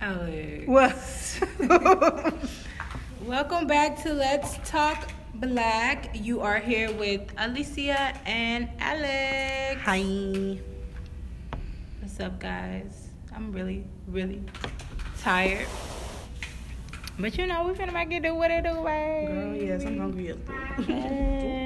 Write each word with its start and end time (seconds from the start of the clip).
Alex. 0.00 0.66
What? 0.66 0.96
Welcome 3.24 3.66
back 3.66 4.02
to 4.02 4.12
Let's 4.12 4.58
Talk 4.68 5.10
Black. 5.34 6.10
You 6.14 6.40
are 6.40 6.58
here 6.58 6.92
with 6.92 7.22
Alicia 7.36 8.14
and 8.24 8.68
Alex. 8.78 9.80
Hi. 9.82 10.58
What's 12.00 12.20
up, 12.20 12.38
guys? 12.38 13.08
I'm 13.34 13.52
really, 13.52 13.84
really 14.06 14.42
tired. 15.20 15.66
But 17.18 17.36
you 17.38 17.46
know, 17.46 17.66
we 17.66 17.72
finna 17.72 17.92
make 17.92 18.12
it 18.12 18.22
do 18.22 18.34
what 18.34 18.50
it 18.50 18.64
do, 18.64 18.74
baby. 18.84 19.32
Girl, 19.32 19.54
yes, 19.54 19.84
I'm 19.84 19.98
hungry 19.98 20.28
as 20.28 20.36
okay. 20.80 21.65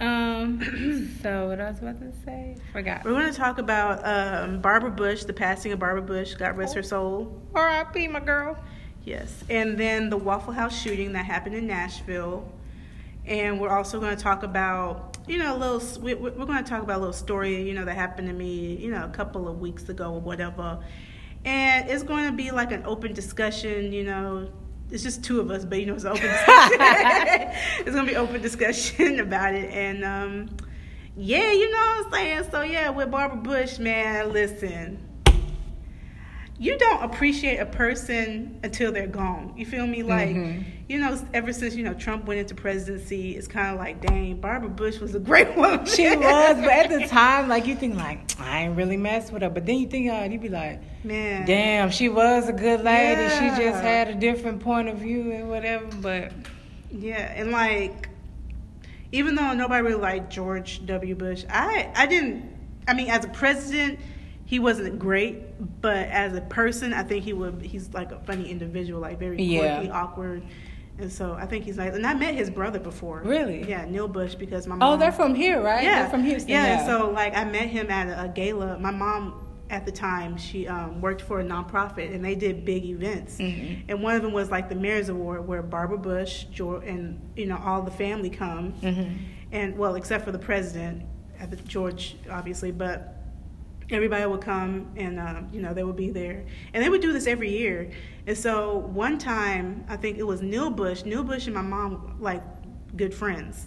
Um. 0.00 1.18
so 1.22 1.48
what 1.48 1.60
I 1.60 1.70
was 1.70 1.78
about 1.78 2.00
to 2.00 2.12
say, 2.24 2.56
forgot. 2.72 3.04
We're 3.04 3.12
going 3.12 3.30
to 3.30 3.38
talk 3.38 3.58
about 3.58 4.00
um, 4.04 4.60
Barbara 4.60 4.90
Bush, 4.90 5.24
the 5.24 5.32
passing 5.32 5.72
of 5.72 5.78
Barbara 5.78 6.02
Bush. 6.02 6.34
God 6.34 6.56
rest 6.56 6.74
her 6.74 6.82
soul. 6.82 7.40
R.I.P. 7.54 8.08
My 8.08 8.20
girl. 8.20 8.56
Yes. 9.04 9.44
And 9.50 9.78
then 9.78 10.10
the 10.10 10.16
Waffle 10.16 10.52
House 10.52 10.78
shooting 10.80 11.12
that 11.12 11.24
happened 11.26 11.54
in 11.54 11.66
Nashville. 11.66 12.50
And 13.26 13.60
we're 13.60 13.70
also 13.70 14.00
going 14.00 14.16
to 14.16 14.22
talk 14.22 14.42
about, 14.42 15.16
you 15.26 15.38
know, 15.38 15.56
a 15.56 15.58
little, 15.58 16.02
we- 16.02 16.14
we're 16.14 16.30
going 16.46 16.62
to 16.62 16.68
talk 16.68 16.82
about 16.82 16.96
a 16.96 17.00
little 17.00 17.12
story, 17.12 17.62
you 17.66 17.74
know, 17.74 17.84
that 17.84 17.94
happened 17.96 18.28
to 18.28 18.34
me, 18.34 18.76
you 18.76 18.90
know, 18.90 19.04
a 19.04 19.08
couple 19.08 19.48
of 19.48 19.60
weeks 19.60 19.88
ago 19.88 20.12
or 20.14 20.20
whatever. 20.20 20.78
And 21.44 21.88
it's 21.88 22.02
going 22.02 22.26
to 22.30 22.32
be 22.36 22.50
like 22.50 22.72
an 22.72 22.82
open 22.84 23.12
discussion, 23.12 23.92
you 23.92 24.04
know. 24.04 24.48
It's 24.90 25.02
just 25.02 25.24
two 25.24 25.40
of 25.40 25.50
us, 25.50 25.64
but 25.64 25.80
you 25.80 25.86
know, 25.86 25.94
it's 25.94 26.04
open 26.04 26.22
it's 26.26 27.90
going 27.90 28.06
to 28.06 28.10
be 28.10 28.16
open 28.16 28.40
discussion 28.42 29.20
about 29.26 29.54
it. 29.54 29.70
And, 29.70 30.04
um, 30.04 30.56
yeah, 31.16 31.52
you 31.52 31.70
know 31.70 31.78
what 31.78 32.06
I'm 32.06 32.12
saying? 32.12 32.50
So, 32.50 32.62
yeah, 32.62 32.90
with 32.90 33.10
Barbara 33.10 33.38
Bush, 33.38 33.78
man, 33.78 34.32
listen 34.32 35.13
you 36.64 36.78
don't 36.78 37.02
appreciate 37.02 37.58
a 37.58 37.66
person 37.66 38.58
until 38.62 38.90
they're 38.90 39.06
gone. 39.06 39.52
You 39.56 39.66
feel 39.66 39.86
me? 39.86 40.02
Like, 40.02 40.30
Mhm. 40.34 40.64
you 40.88 40.98
know, 40.98 41.18
ever 41.34 41.52
since 41.52 41.74
you 41.74 41.84
know 41.84 41.92
Trump 41.94 42.24
went 42.26 42.40
into 42.40 42.54
presidency, 42.54 43.36
it's 43.36 43.46
kind 43.46 43.68
of 43.72 43.78
like, 43.78 44.00
dang, 44.00 44.36
Barbara 44.36 44.70
Bush 44.70 44.98
was 44.98 45.14
a 45.14 45.18
great 45.18 45.54
woman. 45.56 45.84
She 45.84 46.04
was, 46.08 46.56
but 46.56 46.70
at 46.70 46.88
the 46.88 47.06
time, 47.06 47.48
like 47.48 47.66
you 47.66 47.74
think, 47.74 47.96
like 47.96 48.18
I 48.40 48.62
ain't 48.62 48.76
really 48.76 48.96
messed 48.96 49.32
with 49.32 49.42
her. 49.42 49.50
But 49.50 49.66
then 49.66 49.76
you 49.76 49.86
think, 49.88 50.10
uh, 50.10 50.26
you 50.30 50.38
be 50.38 50.48
like, 50.48 50.80
man, 51.04 51.44
damn, 51.46 51.90
she 51.90 52.08
was 52.08 52.48
a 52.48 52.52
good 52.54 52.80
lady. 52.82 53.28
She 53.28 53.62
just 53.62 53.82
had 53.82 54.08
a 54.08 54.14
different 54.14 54.60
point 54.60 54.88
of 54.88 54.96
view 54.98 55.32
and 55.32 55.50
whatever. 55.50 55.84
But 56.00 56.32
yeah, 56.90 57.32
and 57.36 57.50
like, 57.50 58.08
even 59.12 59.34
though 59.34 59.52
nobody 59.52 59.82
really 59.82 60.00
liked 60.00 60.32
George 60.32 60.84
W. 60.86 61.14
Bush, 61.14 61.44
I 61.50 61.90
I 61.94 62.06
didn't. 62.06 62.50
I 62.88 62.94
mean, 62.94 63.08
as 63.10 63.24
a 63.24 63.28
president, 63.28 63.98
he 64.46 64.58
wasn't 64.58 64.98
great, 64.98 65.36
but 65.80 66.08
as 66.08 66.34
a 66.36 66.40
person, 66.40 66.92
I 66.92 67.02
think 67.02 67.24
he 67.24 67.32
would. 67.32 67.62
He's 67.62 67.92
like 67.94 68.12
a 68.12 68.18
funny 68.20 68.50
individual, 68.50 69.00
like 69.00 69.18
very 69.18 69.42
Yeah. 69.42 69.76
quirky, 69.76 69.90
awkward. 69.90 70.42
And 70.98 71.10
so 71.12 71.32
I 71.32 71.46
think 71.46 71.64
he's 71.64 71.76
nice. 71.76 71.94
And 71.94 72.06
I 72.06 72.14
met 72.14 72.34
his 72.34 72.50
brother 72.50 72.78
before. 72.78 73.22
Really? 73.24 73.68
Yeah, 73.68 73.84
Neil 73.84 74.06
Bush, 74.08 74.34
because 74.36 74.66
my 74.66 74.76
oh, 74.80 74.96
they're 74.96 75.10
from 75.12 75.34
here, 75.34 75.60
right? 75.60 75.82
Yeah, 75.82 76.02
they're 76.02 76.10
from 76.10 76.22
Houston. 76.22 76.50
Yeah, 76.50 76.66
Yeah. 76.66 76.86
so 76.86 77.10
like 77.10 77.36
I 77.36 77.44
met 77.44 77.68
him 77.68 77.90
at 77.90 78.08
a, 78.08 78.24
a 78.24 78.28
gala. 78.28 78.78
My 78.78 78.92
mom 78.92 79.40
at 79.70 79.86
the 79.86 79.92
time 79.92 80.36
she 80.36 80.68
um, 80.68 81.00
worked 81.00 81.22
for 81.22 81.40
a 81.40 81.44
nonprofit, 81.44 82.14
and 82.14 82.24
they 82.24 82.34
did 82.36 82.64
big 82.64 82.84
events. 82.84 83.38
Mhm. 83.38 83.84
And 83.88 84.02
one 84.02 84.14
of 84.14 84.22
them 84.22 84.32
was 84.32 84.50
like 84.50 84.68
the 84.68 84.74
Mayor's 84.76 85.08
Award, 85.08 85.48
where 85.48 85.62
Barbara 85.62 85.98
Bush, 85.98 86.44
George, 86.52 86.84
and 86.86 87.20
you 87.34 87.46
know 87.46 87.56
all 87.64 87.82
the 87.82 87.90
family 87.90 88.30
come, 88.30 88.74
Mhm. 88.82 89.16
and 89.52 89.76
well, 89.76 89.96
except 89.96 90.24
for 90.24 90.30
the 90.32 90.38
president, 90.38 91.02
at 91.40 91.50
the 91.50 91.56
George 91.56 92.14
obviously, 92.30 92.70
but 92.70 93.23
everybody 93.90 94.24
would 94.26 94.40
come 94.40 94.90
and 94.96 95.20
um, 95.20 95.48
you 95.52 95.60
know 95.60 95.74
they 95.74 95.84
would 95.84 95.96
be 95.96 96.10
there. 96.10 96.44
And 96.72 96.82
they 96.82 96.88
would 96.88 97.00
do 97.02 97.12
this 97.12 97.26
every 97.26 97.50
year. 97.50 97.90
And 98.26 98.36
so 98.36 98.78
one 98.78 99.18
time 99.18 99.84
i 99.88 99.96
think 99.96 100.18
it 100.18 100.22
was 100.24 100.40
neil 100.42 100.70
bush 100.70 101.04
neil 101.04 101.22
bush 101.22 101.46
and 101.46 101.54
my 101.54 101.62
mom 101.62 102.16
like 102.20 102.42
good 102.96 103.12
friends. 103.14 103.66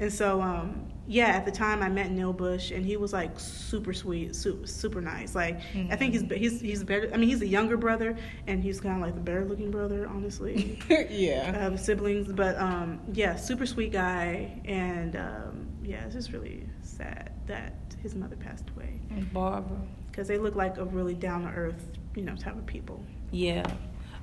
And 0.00 0.12
so 0.12 0.40
um, 0.40 0.84
yeah 1.10 1.28
at 1.28 1.44
the 1.46 1.50
time 1.50 1.82
i 1.82 1.88
met 1.88 2.10
neil 2.10 2.34
bush 2.34 2.70
and 2.70 2.84
he 2.84 2.98
was 2.98 3.14
like 3.14 3.40
super 3.40 3.94
sweet 3.94 4.36
super, 4.36 4.66
super 4.66 5.00
nice. 5.00 5.34
Like 5.34 5.58
i 5.90 5.96
think 5.96 6.12
he's 6.12 6.22
he's 6.30 6.60
he's 6.60 6.84
better 6.84 7.10
i 7.14 7.16
mean 7.16 7.28
he's 7.30 7.40
a 7.40 7.46
younger 7.46 7.78
brother 7.78 8.14
and 8.46 8.62
he's 8.62 8.78
kind 8.80 8.96
of 8.96 9.00
like 9.00 9.14
the 9.14 9.20
better 9.22 9.44
looking 9.46 9.70
brother 9.70 10.06
honestly. 10.06 10.78
Yeah. 11.10 11.66
um, 11.66 11.76
siblings, 11.78 12.30
but 12.32 12.56
um, 12.60 13.00
yeah, 13.12 13.34
super 13.36 13.66
sweet 13.66 13.90
guy, 13.92 14.60
and 14.66 15.16
um, 15.16 15.66
yeah, 15.82 16.04
it's 16.04 16.14
just 16.14 16.32
really 16.32 16.66
sad 16.82 17.32
that 17.46 17.87
his 18.12 18.16
mother 18.18 18.36
passed 18.36 18.64
away 18.74 19.00
Barbara. 19.32 19.76
because 20.10 20.28
they 20.28 20.38
look 20.38 20.54
like 20.54 20.78
a 20.78 20.84
really 20.84 21.14
down 21.14 21.42
to 21.42 21.48
earth, 21.48 21.86
you 22.14 22.22
know, 22.22 22.34
type 22.36 22.56
of 22.56 22.66
people. 22.66 23.02
Yeah. 23.30 23.64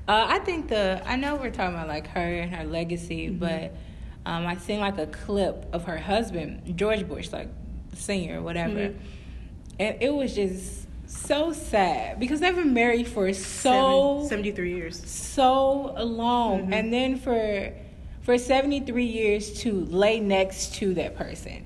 Uh, 0.08 0.26
I 0.28 0.40
think 0.40 0.68
the 0.70 1.02
I 1.06 1.16
know 1.16 1.36
we're 1.36 1.52
talking 1.52 1.76
about 1.76 1.88
like 1.88 2.08
her 2.08 2.20
and 2.42 2.54
her 2.56 2.64
legacy, 2.64 3.30
Mhm. 3.30 3.40
but 3.40 3.76
um, 4.26 4.46
I 4.48 4.56
seen 4.58 4.80
like 4.80 4.98
a 4.98 5.08
clip 5.08 5.68
of 5.74 5.84
her 5.86 5.98
husband, 5.98 6.76
George 6.78 7.08
Bush, 7.08 7.32
like 7.32 7.50
singer 7.94 8.40
or 8.40 8.44
whatever. 8.44 8.90
Mhm. 8.90 8.96
And 9.80 9.98
it 10.02 10.14
was 10.14 10.34
just 10.36 10.88
so 11.08 11.54
sad 11.54 12.20
because 12.20 12.40
they've 12.40 12.56
been 12.56 12.74
married 12.74 13.08
for 13.08 13.32
so 13.34 14.24
Seven- 14.24 14.30
73 14.30 14.76
years. 14.76 15.06
so 15.10 15.94
long 16.04 16.68
Mhm. 16.68 16.74
and 16.74 16.92
then 16.94 17.18
for 17.18 17.72
for 18.22 18.40
73 18.40 19.06
years 19.06 19.54
to 19.62 19.86
lay 19.86 20.20
next 20.20 20.74
to 20.76 20.96
that 20.96 21.16
person 21.16 21.64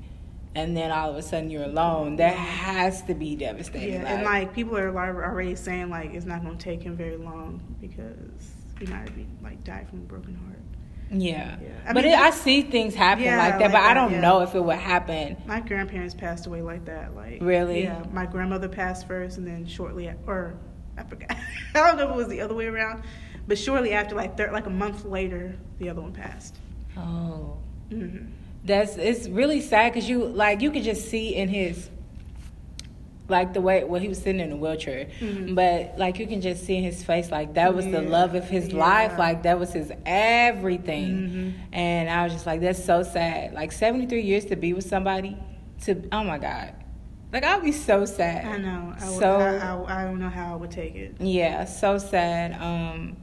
and 0.55 0.75
then 0.75 0.91
all 0.91 1.11
of 1.11 1.15
a 1.15 1.21
sudden 1.21 1.49
you're 1.49 1.63
alone 1.63 2.15
that 2.17 2.33
has 2.35 3.01
to 3.03 3.13
be 3.13 3.35
devastating 3.35 4.01
Yeah, 4.01 4.13
and 4.15 4.23
like 4.23 4.53
people 4.53 4.77
are 4.77 4.89
already 4.89 5.55
saying 5.55 5.89
like 5.89 6.13
it's 6.13 6.25
not 6.25 6.43
going 6.43 6.57
to 6.57 6.63
take 6.63 6.81
him 6.81 6.95
very 6.95 7.17
long 7.17 7.61
because 7.81 8.15
he 8.79 8.85
might 8.87 9.13
be 9.15 9.27
like 9.43 9.63
die 9.63 9.85
from 9.89 9.99
a 9.99 10.03
broken 10.03 10.35
heart. 10.35 10.59
yeah, 11.11 11.57
Yeah. 11.61 11.69
I 11.85 11.93
but 11.93 12.03
mean, 12.03 12.13
it, 12.13 12.19
I 12.19 12.31
see 12.31 12.61
things 12.63 12.95
happen 12.95 13.25
Yeah, 13.25 13.37
like 13.37 13.53
that 13.59 13.61
like 13.61 13.71
but 13.73 13.81
i 13.81 13.93
don't 13.93 14.11
yeah. 14.13 14.21
know 14.21 14.41
if 14.41 14.55
it 14.55 14.63
would 14.63 14.77
happen 14.77 15.37
My 15.45 15.59
grandparents 15.59 16.13
passed 16.15 16.45
away 16.47 16.61
like 16.61 16.85
that. 16.85 17.15
Like 17.15 17.39
Really? 17.41 17.83
Yeah, 17.83 18.03
my 18.11 18.25
grandmother 18.25 18.67
passed 18.69 19.07
first, 19.07 19.37
and 19.37 19.45
then 19.47 19.65
shortly, 19.67 20.11
or 20.27 20.55
I 20.97 21.03
forgot. 21.03 21.31
I 21.75 21.79
don't 21.79 21.97
know 21.97 22.05
if 22.05 22.09
it 22.11 22.15
was 22.15 22.27
the 22.27 22.41
other 22.41 22.55
way 22.55 22.65
around, 22.65 23.03
but 23.47 23.57
shortly 23.57 23.93
after, 23.93 24.15
like 24.15 24.35
thir- 24.37 24.51
like 24.51 24.65
a 24.65 24.69
month 24.71 25.05
later, 25.05 25.55
the 25.77 25.89
other 25.89 26.01
one 26.01 26.11
passed. 26.13 26.57
oh 26.97 27.57
hmm 27.89 28.17
that's 28.63 28.97
it's 28.97 29.27
really 29.29 29.61
sad 29.61 29.93
because 29.93 30.07
you 30.09 30.25
like 30.25 30.61
you 30.61 30.71
could 30.71 30.83
just 30.83 31.09
see 31.09 31.35
in 31.35 31.47
his 31.49 31.89
like 33.27 33.53
the 33.53 33.61
way 33.61 33.83
well 33.83 34.01
he 34.01 34.07
was 34.07 34.17
sitting 34.17 34.41
in 34.41 34.51
a 34.51 34.55
wheelchair 34.55 35.07
Mhm. 35.21 35.53
but 35.55 35.97
like 35.99 36.17
you 36.19 36.25
can 36.25 36.41
just 36.41 36.65
see 36.65 36.75
in 36.77 36.83
his 36.83 37.03
face 37.03 37.29
like 37.31 37.53
that 37.53 37.75
was 37.75 37.85
the 37.85 38.01
love 38.01 38.33
of 38.35 38.49
his 38.49 38.69
yeah. 38.69 38.79
life 38.79 39.19
like 39.19 39.43
that 39.43 39.59
was 39.59 39.71
his 39.71 39.91
everything 40.05 41.11
Mhm. 41.11 41.53
and 41.71 42.09
i 42.09 42.23
was 42.23 42.33
just 42.33 42.45
like 42.47 42.59
that's 42.59 42.83
so 42.83 43.03
sad 43.03 43.53
like 43.53 43.71
73 43.71 44.21
years 44.21 44.45
to 44.45 44.55
be 44.55 44.73
with 44.73 44.85
somebody 44.85 45.37
to 45.83 46.01
oh 46.11 46.23
my 46.23 46.39
god 46.39 46.73
like 47.31 47.43
i'll 47.43 47.61
be 47.61 47.71
so 47.71 48.03
sad 48.05 48.45
I 48.45 48.57
know. 48.57 48.93
I, 48.99 49.09
would- 49.09 49.19
so 49.19 49.35
I, 49.35 49.57
I, 49.93 50.01
I 50.01 50.05
don't 50.05 50.19
know 50.19 50.29
how 50.29 50.53
I 50.53 50.55
would 50.55 50.71
take 50.71 50.95
it. 50.95 51.15
yeah, 51.19 51.65
so 51.65 51.99
sad. 51.99 52.53
Um, 52.59 53.15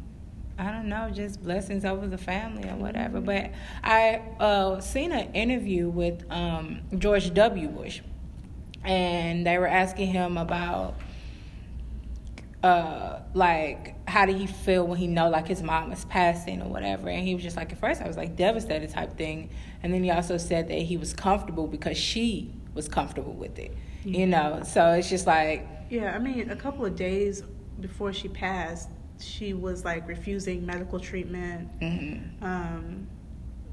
I 0.58 0.70
don't 0.70 0.88
know, 0.88 1.10
just 1.10 1.42
blessings 1.42 1.84
over 1.84 2.06
the 2.06 2.18
family 2.18 2.68
or 2.68 2.76
whatever. 2.76 3.20
But 3.20 3.50
I 3.84 4.22
uh, 4.40 4.80
seen 4.80 5.12
an 5.12 5.32
interview 5.34 5.88
with 5.88 6.24
um, 6.30 6.80
George 6.98 7.32
W. 7.34 7.68
Bush, 7.68 8.00
and 8.82 9.46
they 9.46 9.58
were 9.58 9.66
asking 9.66 10.08
him 10.08 10.38
about 10.38 10.94
uh, 12.62 13.20
like 13.34 13.94
how 14.08 14.24
did 14.24 14.36
he 14.36 14.46
feel 14.46 14.86
when 14.86 14.98
he 14.98 15.06
know 15.06 15.28
like 15.28 15.46
his 15.46 15.62
mom 15.62 15.90
was 15.90 16.04
passing 16.06 16.62
or 16.62 16.68
whatever, 16.68 17.08
and 17.08 17.26
he 17.26 17.34
was 17.34 17.42
just 17.42 17.56
like 17.56 17.72
at 17.72 17.78
first 17.78 18.00
I 18.00 18.08
was 18.08 18.16
like 18.16 18.36
devastated 18.36 18.90
type 18.90 19.16
thing, 19.16 19.50
and 19.82 19.92
then 19.92 20.02
he 20.02 20.10
also 20.10 20.36
said 20.36 20.68
that 20.68 20.78
he 20.78 20.96
was 20.96 21.12
comfortable 21.12 21.66
because 21.66 21.98
she 21.98 22.50
was 22.74 22.88
comfortable 22.88 23.34
with 23.34 23.58
it, 23.58 23.76
you 24.04 24.26
know. 24.26 24.62
So 24.64 24.92
it's 24.92 25.10
just 25.10 25.26
like 25.26 25.68
Yeah, 25.90 26.14
I 26.14 26.18
mean, 26.18 26.50
a 26.50 26.56
couple 26.56 26.84
of 26.86 26.96
days 26.96 27.42
before 27.80 28.12
she 28.12 28.28
passed, 28.28 28.88
she 29.20 29.54
was 29.54 29.84
like 29.84 30.06
refusing 30.08 30.64
medical 30.66 30.98
treatment. 31.00 31.68
mhm. 31.80 32.42
Um, 32.42 33.06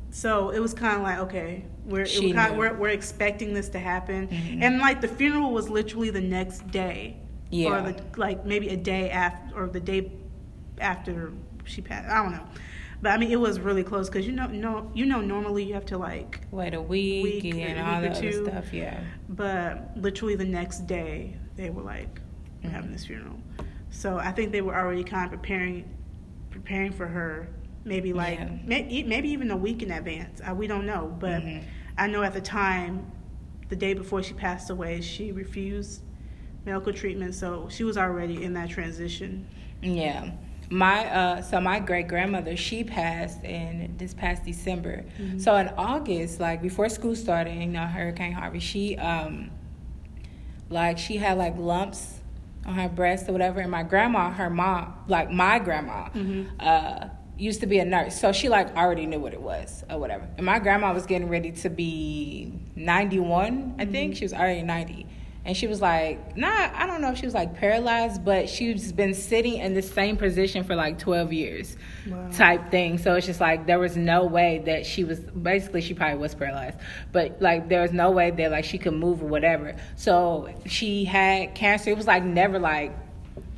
so 0.10 0.52
it 0.52 0.60
was 0.60 0.74
kind 0.74 0.98
of 0.98 1.02
like, 1.02 1.20
okay, 1.20 1.66
we're, 1.86 2.02
it 2.02 2.10
kinda, 2.10 2.54
we're 2.56 2.74
we're 2.76 2.90
expecting 2.90 3.54
this 3.54 3.70
to 3.70 3.80
happen, 3.80 4.28
Mhm. 4.28 4.62
and 4.62 4.78
like 4.80 5.02
the 5.02 5.08
funeral 5.08 5.52
was 5.52 5.70
literally 5.70 6.12
the 6.12 6.22
next 6.22 6.70
day, 6.72 7.18
Yeah. 7.50 7.70
or 7.70 7.92
the, 7.92 8.02
like 8.18 8.46
maybe 8.46 8.70
a 8.70 8.78
day 8.78 9.10
after, 9.10 9.56
or 9.56 9.68
the 9.68 9.80
day 9.80 10.12
after 10.80 11.32
she 11.66 11.82
passed. 11.82 12.08
I 12.10 12.22
don't 12.22 12.32
know, 12.32 12.46
but 13.02 13.12
I 13.12 13.18
mean, 13.18 13.32
it 13.32 13.40
was 13.40 13.60
really 13.60 13.84
close 13.84 14.08
because 14.08 14.26
you 14.28 14.34
know, 14.34 14.46
no, 14.48 14.92
you 14.94 15.06
know, 15.08 15.20
normally 15.20 15.64
you 15.64 15.74
have 15.74 15.86
to 15.88 15.98
like, 15.98 16.42
wait 16.52 16.74
a 16.76 16.82
week, 16.82 17.24
Week, 17.44 17.56
and 17.56 17.80
all 17.80 18.02
that 18.02 18.04
or 18.04 18.12
other 18.12 18.22
two. 18.22 18.46
stuff. 18.46 18.72
Yeah. 18.74 19.00
but 19.30 19.92
literally 19.98 20.36
the 20.36 20.46
next 20.46 20.86
day 20.86 21.36
they 21.56 21.70
were 21.72 21.82
like, 21.82 22.22
we're 22.64 22.70
having 22.70 22.92
Mhm. 22.92 22.94
this 22.94 23.06
funeral. 23.08 23.38
So 23.94 24.18
I 24.18 24.32
think 24.32 24.52
they 24.52 24.62
were 24.62 24.76
already 24.76 25.04
kind 25.04 25.26
of 25.26 25.32
preparing, 25.40 25.86
preparing 26.50 26.92
for 26.92 27.08
her. 27.08 27.48
Maybe 27.86 28.12
like 28.12 28.40
Yeah. 28.40 28.50
may, 28.66 29.04
maybe 29.04 29.30
even 29.30 29.52
a 29.52 29.58
week 29.58 29.84
in 29.84 29.92
advance. 29.92 30.42
I, 30.44 30.52
we 30.54 30.68
don't 30.68 30.86
know, 30.86 31.16
but 31.20 31.42
Mhm. 31.44 31.64
I 31.98 32.08
know 32.08 32.24
at 32.24 32.34
the 32.34 32.42
time, 32.42 33.12
the 33.70 33.76
day 33.76 33.94
before 33.94 34.24
she 34.24 34.34
passed 34.34 34.70
away, 34.70 35.00
she 35.02 35.32
refused 35.32 36.02
medical 36.66 36.92
treatment. 36.94 37.36
So 37.36 37.68
she 37.70 37.84
was 37.84 37.98
already 37.98 38.44
in 38.44 38.54
that 38.54 38.70
transition. 38.70 39.46
Yeah. 39.82 40.32
My 40.70 41.06
uh 41.08 41.42
so 41.42 41.60
my 41.62 41.80
great 41.80 42.08
grandmother, 42.08 42.56
she 42.58 42.84
passed 42.84 43.44
in 43.44 43.94
this 43.98 44.14
past 44.14 44.44
December. 44.44 45.04
Mm-hmm. 45.22 45.38
So 45.40 45.56
in 45.58 45.68
August, 45.78 46.40
like 46.40 46.62
before 46.64 46.90
school 46.90 47.16
started, 47.16 47.54
you 47.56 47.68
know, 47.68 47.86
Hurricane 47.86 48.32
Harvey, 48.32 48.60
she 48.60 48.98
um 48.98 49.52
like 50.70 50.98
she 50.98 51.18
had 51.18 51.38
like 51.38 51.58
lumps 51.58 52.22
on 52.66 52.76
her 52.76 52.90
breast 52.90 53.30
or 53.30 53.32
whatever. 53.32 53.60
And 53.60 53.72
my 53.72 53.84
grandma, 53.84 54.32
her 54.32 54.50
mom, 54.50 54.94
like 55.08 55.30
my 55.30 55.60
grandma, 55.60 56.10
mm-hmm. 56.10 56.50
uh, 56.60 57.10
used 57.38 57.62
to 57.62 57.68
be 57.68 57.80
a 57.80 57.86
nurse, 57.86 58.20
so 58.20 58.32
she 58.32 58.48
like 58.48 58.76
already 58.76 59.08
knew 59.08 59.20
what 59.20 59.34
it 59.34 59.42
was 59.42 59.84
or 59.90 59.98
whatever. 59.98 60.28
And 60.38 60.46
my 60.46 60.60
grandma 60.60 60.94
was 60.94 61.06
getting 61.08 61.30
ready 61.30 61.52
to 61.52 61.70
be 61.70 62.54
ninety 62.76 63.20
one, 63.20 63.76
I 63.80 63.86
think 63.86 64.12
mm-hmm. 64.14 64.20
she 64.20 64.26
was 64.26 64.34
already 64.34 64.62
ninety. 64.62 65.08
And 65.46 65.58
she 65.58 65.68
was 65.68 65.82
like, 65.82 66.38
nah, 66.38 66.72
I 66.74 66.86
don't 66.86 67.02
know 67.02 67.12
if 67.12 67.18
she 67.18 67.26
was 67.26 67.34
like 67.34 67.56
paralyzed, 67.56 68.24
but 68.24 68.48
she's 68.48 68.94
been 68.94 69.14
sitting 69.14 69.56
in 69.58 69.74
the 69.74 69.82
same 69.82 70.16
position 70.16 70.64
for 70.64 70.74
like 70.74 71.00
12 71.00 71.34
years 71.34 71.76
wow. 72.08 72.30
type 72.32 72.72
thing. 72.72 72.98
So 72.98 73.16
it's 73.16 73.26
just 73.26 73.42
like 73.42 73.66
there 73.66 73.80
was 73.80 73.98
no 73.98 74.24
way 74.26 74.64
that 74.66 74.86
she 74.86 75.04
was 75.04 75.20
basically 75.20 75.82
she 75.82 75.94
probably 75.96 76.18
was 76.18 76.34
paralyzed, 76.34 76.78
but 77.12 77.42
like 77.42 77.68
there 77.68 77.82
was 77.82 77.92
no 77.92 78.12
way 78.12 78.32
that 78.32 78.52
like 78.52 78.64
she 78.64 78.78
could 78.78 78.94
move 78.94 79.22
or 79.22 79.28
whatever. 79.28 79.76
So 79.98 80.50
she 80.66 81.04
had 81.04 81.56
cancer. 81.56 81.90
It 81.90 81.98
was 81.98 82.08
like 82.08 82.24
never 82.24 82.58
like 82.58 82.94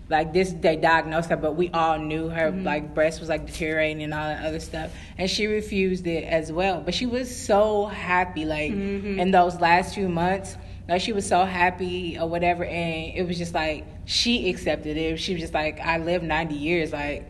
like 0.09 0.33
this 0.33 0.53
they 0.53 0.75
diagnosed 0.75 1.29
her 1.29 1.35
but 1.35 1.53
we 1.53 1.69
all 1.71 1.97
knew 1.97 2.29
her 2.29 2.51
mm-hmm. 2.51 2.63
like 2.63 2.93
breast 2.93 3.19
was 3.19 3.27
like 3.27 3.47
deteriorating 3.47 4.03
and 4.03 4.13
all 4.13 4.27
that 4.27 4.45
other 4.45 4.59
stuff 4.59 4.91
and 5.17 5.29
she 5.29 5.47
refused 5.47 6.05
it 6.05 6.23
as 6.25 6.51
well 6.51 6.79
but 6.79 6.93
she 6.93 7.07
was 7.07 7.35
so 7.35 7.87
happy 7.87 8.45
like 8.45 8.71
mm-hmm. 8.71 9.19
in 9.19 9.31
those 9.31 9.59
last 9.59 9.95
few 9.95 10.07
months 10.07 10.57
like 10.87 11.01
she 11.01 11.13
was 11.13 11.27
so 11.27 11.45
happy 11.45 12.17
or 12.19 12.27
whatever 12.27 12.63
and 12.63 13.15
it 13.15 13.27
was 13.27 13.37
just 13.37 13.53
like 13.53 13.85
she 14.05 14.49
accepted 14.49 14.97
it. 14.97 15.17
She 15.17 15.33
was 15.33 15.41
just 15.41 15.53
like 15.53 15.79
i 15.79 15.97
lived 15.97 16.23
90 16.23 16.55
years 16.55 16.93
like 16.93 17.27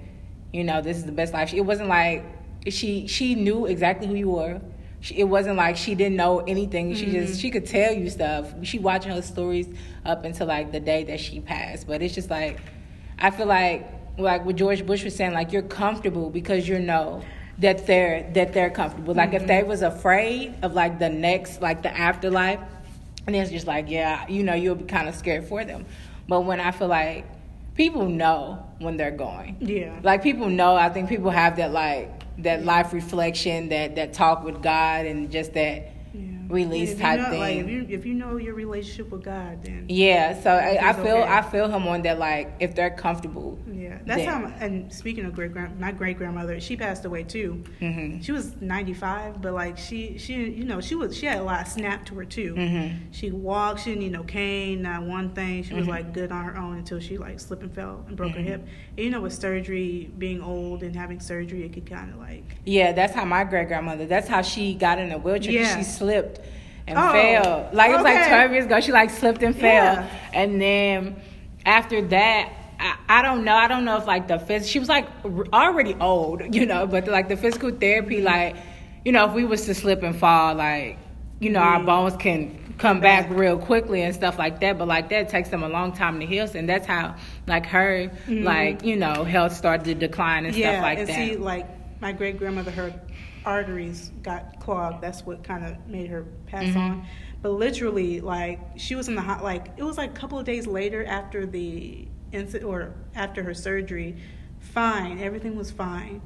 you 0.51 0.63
know 0.63 0.81
this 0.81 0.97
is 0.97 1.05
the 1.05 1.11
best 1.11 1.33
life. 1.33 1.53
It 1.53 1.61
wasn't 1.61 1.89
like 1.89 2.23
she 2.69 3.07
she 3.07 3.35
knew 3.35 3.65
exactly 3.65 4.07
who 4.07 4.15
you 4.15 4.29
were. 4.29 4.61
She, 5.01 5.15
it 5.19 5.25
wasn't 5.25 5.57
like 5.57 5.77
she 5.77 5.95
didn't 5.95 6.15
know 6.15 6.39
anything. 6.39 6.95
She 6.95 7.05
mm-hmm. 7.05 7.25
just 7.25 7.41
she 7.41 7.51
could 7.51 7.65
tell 7.65 7.93
you 7.93 8.09
stuff. 8.09 8.53
She 8.63 8.79
watching 8.79 9.11
her 9.11 9.21
stories 9.21 9.67
up 10.05 10.23
until 10.23 10.47
like 10.47 10.71
the 10.71 10.79
day 10.79 11.03
that 11.05 11.19
she 11.19 11.39
passed. 11.39 11.87
But 11.87 12.01
it's 12.01 12.15
just 12.15 12.29
like 12.29 12.59
i 13.17 13.31
feel 13.31 13.45
like 13.45 13.87
like 14.17 14.43
what 14.43 14.57
george 14.57 14.85
bush 14.85 15.05
was 15.05 15.15
saying 15.15 15.33
like 15.33 15.53
you're 15.53 15.61
comfortable 15.61 16.29
because 16.29 16.67
you 16.67 16.77
know 16.77 17.21
that 17.59 17.87
they're 17.87 18.29
that 18.33 18.53
they're 18.53 18.69
comfortable. 18.69 19.13
Like 19.13 19.29
mm-hmm. 19.31 19.37
if 19.37 19.47
they 19.47 19.63
was 19.63 19.81
afraid 19.81 20.55
of 20.61 20.73
like 20.73 20.99
the 20.99 21.09
next 21.09 21.61
like 21.61 21.83
the 21.83 21.95
afterlife 21.95 22.59
and 23.27 23.35
it's 23.35 23.51
just 23.51 23.67
like, 23.67 23.89
yeah, 23.89 24.27
you 24.27 24.43
know, 24.43 24.53
you'll 24.53 24.75
be 24.75 24.85
kind 24.85 25.07
of 25.07 25.15
scared 25.15 25.47
for 25.47 25.65
them. 25.65 25.85
But 26.27 26.41
when 26.41 26.59
I 26.59 26.71
feel 26.71 26.87
like 26.87 27.25
people 27.75 28.07
know 28.07 28.65
when 28.79 28.97
they're 28.97 29.11
going. 29.11 29.57
Yeah. 29.59 29.99
Like 30.03 30.23
people 30.23 30.49
know, 30.49 30.75
I 30.75 30.89
think 30.89 31.09
people 31.09 31.29
have 31.29 31.57
that 31.57 31.71
like 31.71 32.09
that 32.43 32.65
life 32.65 32.93
reflection, 32.93 33.69
that 33.69 33.95
that 33.95 34.13
talk 34.13 34.43
with 34.43 34.61
God 34.61 35.05
and 35.05 35.31
just 35.31 35.53
that 35.53 35.91
release 36.49 36.95
yeah, 36.95 37.01
type 37.01 37.19
know, 37.19 37.29
thing. 37.29 37.39
Like 37.39 37.57
if 37.57 37.69
you 37.69 37.85
if 37.89 38.05
you 38.05 38.13
know 38.13 38.37
your 38.37 38.53
relationship 38.53 39.11
with 39.11 39.23
God, 39.23 39.63
then 39.63 39.85
yeah. 39.89 40.39
So 40.41 40.51
I, 40.51 40.89
I, 40.89 40.93
feel 40.93 41.17
okay. 41.17 41.31
I 41.31 41.41
feel 41.41 41.69
him 41.69 41.87
on 41.87 42.01
that. 42.03 42.19
Like 42.19 42.55
if 42.59 42.75
they're 42.75 42.91
comfortable. 42.91 43.59
Yeah, 43.71 43.99
that's 44.05 44.21
then. 44.21 44.27
how. 44.27 44.53
And 44.59 44.93
speaking 44.93 45.25
of 45.25 45.33
great 45.33 45.53
grand, 45.53 45.79
my 45.79 45.91
great 45.91 46.17
grandmother, 46.17 46.59
she 46.59 46.75
passed 46.75 47.05
away 47.05 47.23
too. 47.23 47.63
Mm-hmm. 47.81 48.21
She 48.21 48.31
was 48.31 48.55
ninety 48.61 48.93
five, 48.93 49.41
but 49.41 49.53
like 49.53 49.77
she 49.77 50.17
she 50.17 50.33
you 50.33 50.65
know 50.65 50.81
she 50.81 50.95
was 50.95 51.15
she 51.15 51.25
had 51.25 51.39
a 51.39 51.43
lot 51.43 51.61
of 51.61 51.67
snap 51.67 52.05
to 52.07 52.15
her 52.15 52.25
too. 52.25 52.55
Mm-hmm. 52.55 53.11
She 53.11 53.31
walked, 53.31 53.81
she 53.81 53.91
didn't 53.91 54.03
need 54.03 54.11
no 54.11 54.23
cane, 54.23 54.81
not 54.81 55.03
one 55.03 55.29
thing. 55.31 55.63
She 55.63 55.73
was 55.73 55.83
mm-hmm. 55.83 55.91
like 55.91 56.13
good 56.13 56.31
on 56.31 56.45
her 56.45 56.57
own 56.57 56.77
until 56.77 56.99
she 56.99 57.17
like 57.17 57.39
slipped 57.39 57.63
and 57.63 57.73
fell 57.73 58.03
and 58.07 58.15
broke 58.15 58.33
her 58.33 58.39
mm-hmm. 58.39 58.47
hip. 58.47 58.67
You 58.97 59.09
know, 59.09 59.21
with 59.21 59.33
surgery, 59.33 60.09
being 60.17 60.41
old 60.41 60.81
and 60.81 60.95
having 60.95 61.19
surgery, 61.19 61.63
it 61.63 61.73
could 61.73 61.85
kind 61.85 62.11
of 62.11 62.17
like 62.17 62.43
yeah. 62.65 62.93
That's 62.93 63.13
how 63.13 63.25
my 63.25 63.43
great 63.43 63.67
grandmother. 63.67 64.05
That's 64.05 64.27
how 64.27 64.41
she 64.41 64.73
got 64.73 64.99
in 64.99 65.11
a 65.11 65.17
wheelchair. 65.17 65.51
Yeah. 65.51 65.77
She 65.77 65.83
slipped 65.83 66.39
and 66.87 66.97
oh, 66.97 67.11
failed. 67.11 67.73
Like 67.73 67.89
it 67.89 67.93
was 67.93 68.01
okay. 68.01 68.19
like 68.19 68.27
12 68.27 68.51
years 68.51 68.65
ago. 68.65 68.79
She 68.79 68.91
like 68.91 69.09
slipped 69.09 69.43
and 69.43 69.55
fell. 69.55 69.63
Yeah. 69.95 70.09
And 70.33 70.61
then 70.61 71.21
after 71.65 72.01
that, 72.07 72.53
I, 72.79 72.95
I, 73.09 73.21
don't 73.21 73.43
know. 73.43 73.55
I 73.55 73.67
don't 73.67 73.85
know 73.85 73.97
if 73.97 74.05
like 74.05 74.27
the 74.27 74.37
phys- 74.37 74.69
she 74.69 74.79
was 74.79 74.89
like 74.89 75.07
already 75.53 75.95
old, 75.95 76.53
you 76.53 76.65
know, 76.65 76.85
but 76.87 77.07
like 77.07 77.27
the 77.27 77.37
physical 77.37 77.71
therapy, 77.71 78.17
mm-hmm. 78.17 78.25
like, 78.25 78.55
you 79.03 79.11
know, 79.11 79.27
if 79.27 79.33
we 79.33 79.45
was 79.45 79.65
to 79.65 79.75
slip 79.75 80.03
and 80.03 80.15
fall, 80.15 80.55
like, 80.55 80.97
you 81.39 81.49
know, 81.49 81.59
our 81.59 81.77
mm-hmm. 81.77 81.85
bones 81.85 82.15
can 82.17 82.75
come 82.77 82.99
back 82.99 83.29
real 83.29 83.57
quickly 83.57 84.01
and 84.01 84.13
stuff 84.13 84.37
like 84.37 84.59
that. 84.61 84.77
But 84.77 84.87
like 84.87 85.09
that 85.09 85.29
takes 85.29 85.49
them 85.49 85.63
a 85.63 85.69
long 85.69 85.93
time 85.93 86.19
to 86.19 86.25
heal. 86.25 86.49
And 86.53 86.67
that's 86.67 86.85
how 86.85 87.15
like 87.47 87.65
her, 87.67 88.11
mm-hmm. 88.27 88.43
like, 88.43 88.83
you 88.83 88.95
know, 88.95 89.23
health 89.23 89.55
started 89.55 89.85
to 89.85 89.95
decline 89.95 90.45
and 90.45 90.55
yeah, 90.55 90.73
stuff 90.73 90.83
like 90.83 90.99
and 90.99 91.07
that. 91.07 91.15
See, 91.15 91.35
like 91.37 91.67
my 92.01 92.11
great 92.11 92.37
grandmother, 92.37 92.71
her 92.71 92.93
arteries 93.45 94.11
got 94.21 94.59
clogged. 94.59 95.01
That's 95.01 95.25
what 95.25 95.43
kind 95.43 95.65
of 95.65 95.87
made 95.87 96.09
her 96.09 96.23
pass 96.47 96.65
mm-hmm. 96.65 96.77
on. 96.77 97.07
But 97.41 97.51
literally, 97.51 98.21
like 98.21 98.59
she 98.77 98.95
was 98.95 99.07
in 99.07 99.15
the 99.15 99.21
hot. 99.21 99.43
Like 99.43 99.67
it 99.77 99.83
was 99.83 99.97
like 99.97 100.11
a 100.11 100.13
couple 100.13 100.39
of 100.39 100.45
days 100.45 100.65
later 100.67 101.05
after 101.05 101.45
the 101.45 102.07
incident 102.31 102.69
or 102.69 102.93
after 103.13 103.43
her 103.43 103.53
surgery. 103.53 104.17
Fine, 104.59 105.19
everything 105.19 105.55
was 105.55 105.69
fine. 105.69 106.21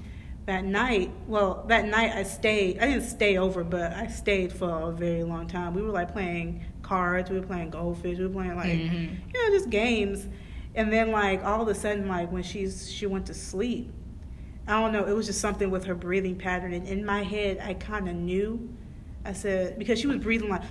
That 0.50 0.66
night, 0.66 1.12
well, 1.28 1.64
that 1.68 1.86
night 1.86 2.12
I 2.16 2.24
stayed. 2.24 2.80
I 2.80 2.88
didn't 2.88 3.04
stay 3.04 3.38
over, 3.38 3.64
but 3.64 3.94
I 3.94 4.08
stayed 4.08 4.52
for 4.52 4.90
a 4.90 4.92
very 4.92 5.24
long 5.24 5.46
time. 5.46 5.76
We 5.76 5.84
were 5.84 5.92
like 5.92 6.12
playing 6.12 6.66
cards. 6.82 7.30
We 7.30 7.40
were 7.40 7.46
playing 7.46 7.70
goldfish. 7.70 8.18
We 8.18 8.26
were 8.26 8.34
playing 8.34 8.56
like 8.56 8.72
mm-hmm. 8.72 9.14
you 9.32 9.50
know 9.52 9.56
just 9.56 9.70
games. 9.70 10.28
And 10.74 10.92
then 10.92 11.12
like 11.12 11.44
all 11.44 11.62
of 11.62 11.68
a 11.68 11.76
sudden, 11.76 12.08
like 12.08 12.32
when 12.32 12.42
she's 12.42 12.92
she 12.92 13.06
went 13.06 13.28
to 13.28 13.34
sleep, 13.36 13.92
I 14.68 14.82
don't 14.82 14.92
know. 14.92 15.06
It 15.06 15.12
was 15.12 15.28
just 15.28 15.40
something 15.40 15.70
with 15.70 15.86
her 15.86 15.94
breathing 15.94 16.36
pattern, 16.36 16.74
and 16.74 16.88
in 16.88 17.06
my 17.06 17.22
head, 17.22 17.60
I 17.62 17.76
kind 17.76 18.10
of 18.10 18.16
knew. 18.16 18.76
I 19.26 19.34
said 19.34 19.78
because 19.78 20.00
she 20.00 20.08
was 20.08 20.18
breathing 20.18 20.50
like. 20.50 20.64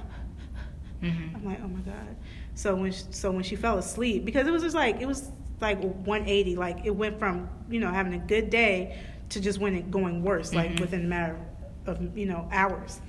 Mm-hmm. 1.01 1.37
I'm 1.37 1.45
like, 1.45 1.61
oh 1.63 1.69
my 1.69 1.83
god. 1.83 2.17
So 2.57 2.75
when 2.75 2.91
she, 2.91 3.05
so 3.11 3.31
when 3.31 3.45
she 3.45 3.55
fell 3.55 3.79
asleep, 3.79 4.25
because 4.25 4.49
it 4.49 4.51
was 4.51 4.65
just 4.65 4.75
like 4.75 5.01
it 5.01 5.07
was 5.07 5.31
like 5.61 5.81
180. 5.81 6.57
Like 6.57 6.85
it 6.85 6.91
went 6.91 7.21
from 7.21 7.49
you 7.71 7.79
know 7.79 7.93
having 7.93 8.15
a 8.15 8.19
good 8.19 8.51
day 8.51 8.99
to 9.31 9.41
just 9.41 9.59
when 9.59 9.75
it 9.75 9.91
going 9.91 10.23
worse, 10.23 10.55
like 10.55 10.73
mm-hmm. 10.73 10.81
within 10.81 11.05
a 11.05 11.09
matter 11.09 11.39
of 11.87 12.17
you 12.17 12.27
know 12.27 12.49
hours. 12.53 13.01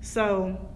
So 0.00 0.68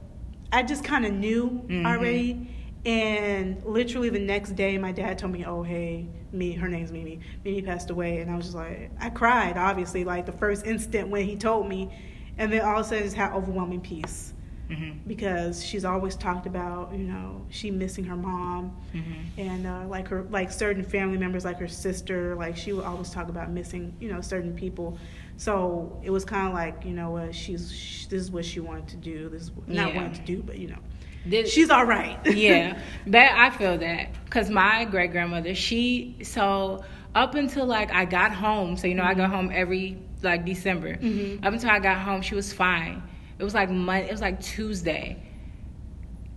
I 0.53 0.63
just 0.63 0.85
kind 0.85 1.05
of 1.05 1.13
knew 1.13 1.63
mm-hmm. 1.67 1.87
already. 1.87 2.51
And 2.87 3.65
literally 3.65 4.11
the 4.11 4.19
next 4.19 4.57
day, 4.57 4.77
my 4.77 4.93
dad 4.93 5.19
told 5.19 5.33
me, 5.33 5.45
"Oh, 5.47 5.63
hey, 5.63 6.07
me, 6.35 6.53
her 6.53 6.69
name's 6.69 6.93
Mimi. 6.93 7.21
Mimi 7.45 7.63
passed 7.63 7.91
away, 7.91 8.19
and 8.19 8.31
I 8.31 8.37
was 8.37 8.47
just 8.47 8.57
like, 8.57 8.91
I 9.01 9.09
cried. 9.11 9.57
Obviously, 9.57 10.05
like 10.05 10.27
the 10.27 10.33
first 10.33 10.67
instant 10.67 11.09
when 11.09 11.25
he 11.25 11.37
told 11.37 11.69
me, 11.69 11.91
and 12.37 12.53
then 12.53 12.61
all 12.61 12.81
of 12.81 12.87
a 12.87 12.89
sudden, 12.89 13.05
just 13.05 13.17
had 13.17 13.33
overwhelming 13.33 13.81
peace. 13.81 14.35
Mm-hmm. 14.75 14.99
Because 15.07 15.65
she's 15.65 15.85
always 15.85 16.17
talked 16.17 16.47
about, 16.47 16.93
you 16.93 17.05
know, 17.05 17.47
she 17.51 17.71
missing 17.71 18.05
her 18.05 18.17
mom, 18.17 18.77
mm-hmm. 18.93 19.41
and 19.41 19.67
uh, 19.67 19.87
like 19.87 20.09
her, 20.09 20.27
like 20.31 20.51
certain 20.51 20.83
family 20.83 21.19
members, 21.19 21.45
like 21.45 21.59
her 21.59 21.69
sister, 21.69 22.35
like 22.35 22.57
she 22.57 22.73
would 22.73 22.85
always 22.85 23.11
talk 23.11 23.29
about 23.29 23.51
missing, 23.51 23.95
you 24.01 24.13
know, 24.13 24.21
certain 24.21 24.55
people. 24.55 24.99
So 25.37 26.01
it 26.03 26.11
was 26.11 26.25
kind 26.25 26.49
of 26.49 26.55
like, 26.55 26.85
you 26.85 26.93
know, 26.93 27.11
what 27.11 27.35
she's 27.35 27.73
she, 27.73 28.07
this 28.09 28.23
is 28.23 28.31
what 28.31 28.45
she 28.45 28.61
wanted 28.61 28.89
to 28.89 28.97
do. 28.97 29.29
This 29.29 29.43
is 29.43 29.51
not 29.67 29.95
yeah. 29.95 29.97
wanted 29.97 30.15
to 30.15 30.23
do, 30.23 30.43
but 30.43 30.59
you 30.59 30.69
know, 30.69 30.79
this, 31.27 31.51
she's 31.51 31.71
all 31.71 31.85
right. 31.85 32.19
yeah, 32.27 32.79
that 33.09 33.39
I 33.39 33.57
feel 33.57 33.79
that 33.79 34.09
because 34.25 34.51
my 34.51 34.85
great 34.85 35.11
grandmother, 35.11 35.55
she 35.55 36.17
so 36.23 36.85
up 37.15 37.35
until 37.35 37.67
like 37.67 37.93
I 37.93 38.05
got 38.05 38.33
home. 38.33 38.77
So 38.77 38.87
you 38.87 38.95
know, 38.95 39.03
mm-hmm. 39.03 39.11
I 39.11 39.15
got 39.15 39.31
home 39.31 39.51
every 39.53 39.99
like 40.23 40.45
December. 40.45 40.97
Mm-hmm. 40.97 41.45
Up 41.45 41.53
until 41.53 41.71
I 41.71 41.79
got 41.79 41.99
home, 41.99 42.23
she 42.23 42.35
was 42.35 42.53
fine. 42.53 43.03
It 43.39 43.45
was 43.45 43.55
like 43.55 43.71
Monday. 43.71 44.09
It 44.09 44.13
was 44.13 44.21
like 44.21 44.41
Tuesday. 44.41 45.23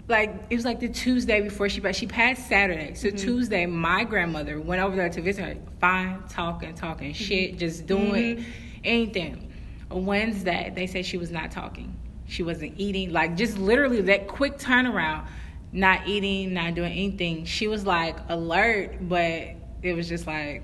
Like 0.07 0.33
it 0.49 0.55
was 0.55 0.65
like 0.65 0.79
the 0.79 0.87
Tuesday 0.87 1.41
before 1.41 1.69
she 1.69 1.81
passed. 1.81 1.99
She 1.99 2.07
passed 2.07 2.47
Saturday, 2.47 2.93
so 2.93 3.09
mm-hmm. 3.09 3.17
Tuesday, 3.17 3.65
my 3.65 4.03
grandmother 4.05 4.59
went 4.59 4.81
over 4.81 4.95
there 4.95 5.09
to 5.09 5.21
visit 5.21 5.43
her. 5.43 5.55
Fine, 5.79 6.23
talking, 6.29 6.73
talking 6.75 7.11
mm-hmm. 7.11 7.23
shit, 7.23 7.57
just 7.57 7.85
doing 7.85 8.37
mm-hmm. 8.37 8.49
anything. 8.85 9.51
Wednesday, 9.89 10.71
they 10.75 10.87
said 10.87 11.05
she 11.05 11.17
was 11.17 11.31
not 11.31 11.51
talking. 11.51 11.95
She 12.27 12.43
wasn't 12.43 12.73
eating. 12.77 13.11
Like 13.11 13.35
just 13.35 13.57
literally 13.57 14.01
that 14.01 14.27
quick 14.27 14.57
turnaround, 14.57 15.25
not 15.71 16.07
eating, 16.07 16.53
not 16.53 16.73
doing 16.73 16.91
anything. 16.91 17.45
She 17.45 17.67
was 17.67 17.85
like 17.85 18.17
alert, 18.29 18.97
but 19.01 19.49
it 19.81 19.93
was 19.93 20.07
just 20.07 20.25
like 20.25 20.63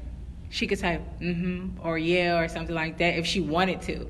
she 0.50 0.68
could 0.68 0.80
say 0.80 1.00
mm-hmm 1.20 1.86
or 1.86 1.98
yeah 1.98 2.40
or 2.40 2.48
something 2.48 2.76
like 2.76 2.98
that 3.00 3.16
if 3.18 3.26
she 3.26 3.42
wanted 3.42 3.82
to. 3.84 4.10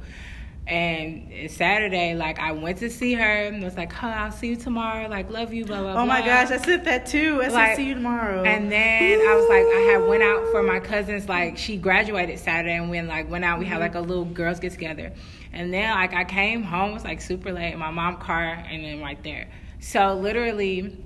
And 0.65 1.51
Saturday, 1.51 2.15
like 2.15 2.39
I 2.39 2.53
went 2.53 2.77
to 2.77 2.89
see 2.89 3.13
her 3.13 3.21
and 3.47 3.61
was 3.61 3.75
like, 3.75 3.91
"Oh, 4.01 4.07
I'll 4.07 4.31
see 4.31 4.47
you 4.47 4.55
tomorrow. 4.55 5.09
Like, 5.09 5.29
love 5.29 5.53
you, 5.53 5.65
blah 5.65 5.81
blah." 5.81 6.01
Oh 6.01 6.05
my 6.05 6.21
blah. 6.21 6.45
gosh, 6.45 6.51
I 6.51 6.57
said 6.57 6.85
that 6.85 7.05
too. 7.05 7.41
I 7.43 7.47
like, 7.47 7.51
said, 7.51 7.75
"See 7.75 7.87
you 7.87 7.95
tomorrow." 7.95 8.43
And 8.43 8.71
then 8.71 9.19
Ooh. 9.19 9.29
I 9.29 9.35
was 9.35 9.49
like, 9.49 9.65
I 9.65 9.91
had 9.91 10.07
went 10.07 10.23
out 10.23 10.47
for 10.51 10.63
my 10.63 10.79
cousin's. 10.79 11.27
Like, 11.27 11.57
she 11.57 11.75
graduated 11.75 12.39
Saturday, 12.39 12.75
and 12.75 12.89
we 12.89 13.01
like 13.01 13.29
went 13.29 13.43
out. 13.43 13.59
We 13.59 13.65
mm-hmm. 13.65 13.73
had 13.73 13.81
like 13.81 13.95
a 13.95 13.99
little 13.99 14.23
girls 14.23 14.61
get 14.61 14.71
together, 14.71 15.11
and 15.51 15.73
then 15.73 15.89
like 15.89 16.13
I 16.13 16.23
came 16.23 16.63
home, 16.63 16.91
it 16.91 16.93
was 16.93 17.03
like 17.03 17.19
super 17.19 17.51
late, 17.51 17.77
my 17.77 17.91
mom 17.91 18.17
car 18.17 18.63
and 18.69 18.85
then 18.85 19.01
right 19.01 19.21
there. 19.21 19.49
So 19.79 20.15
literally 20.15 21.03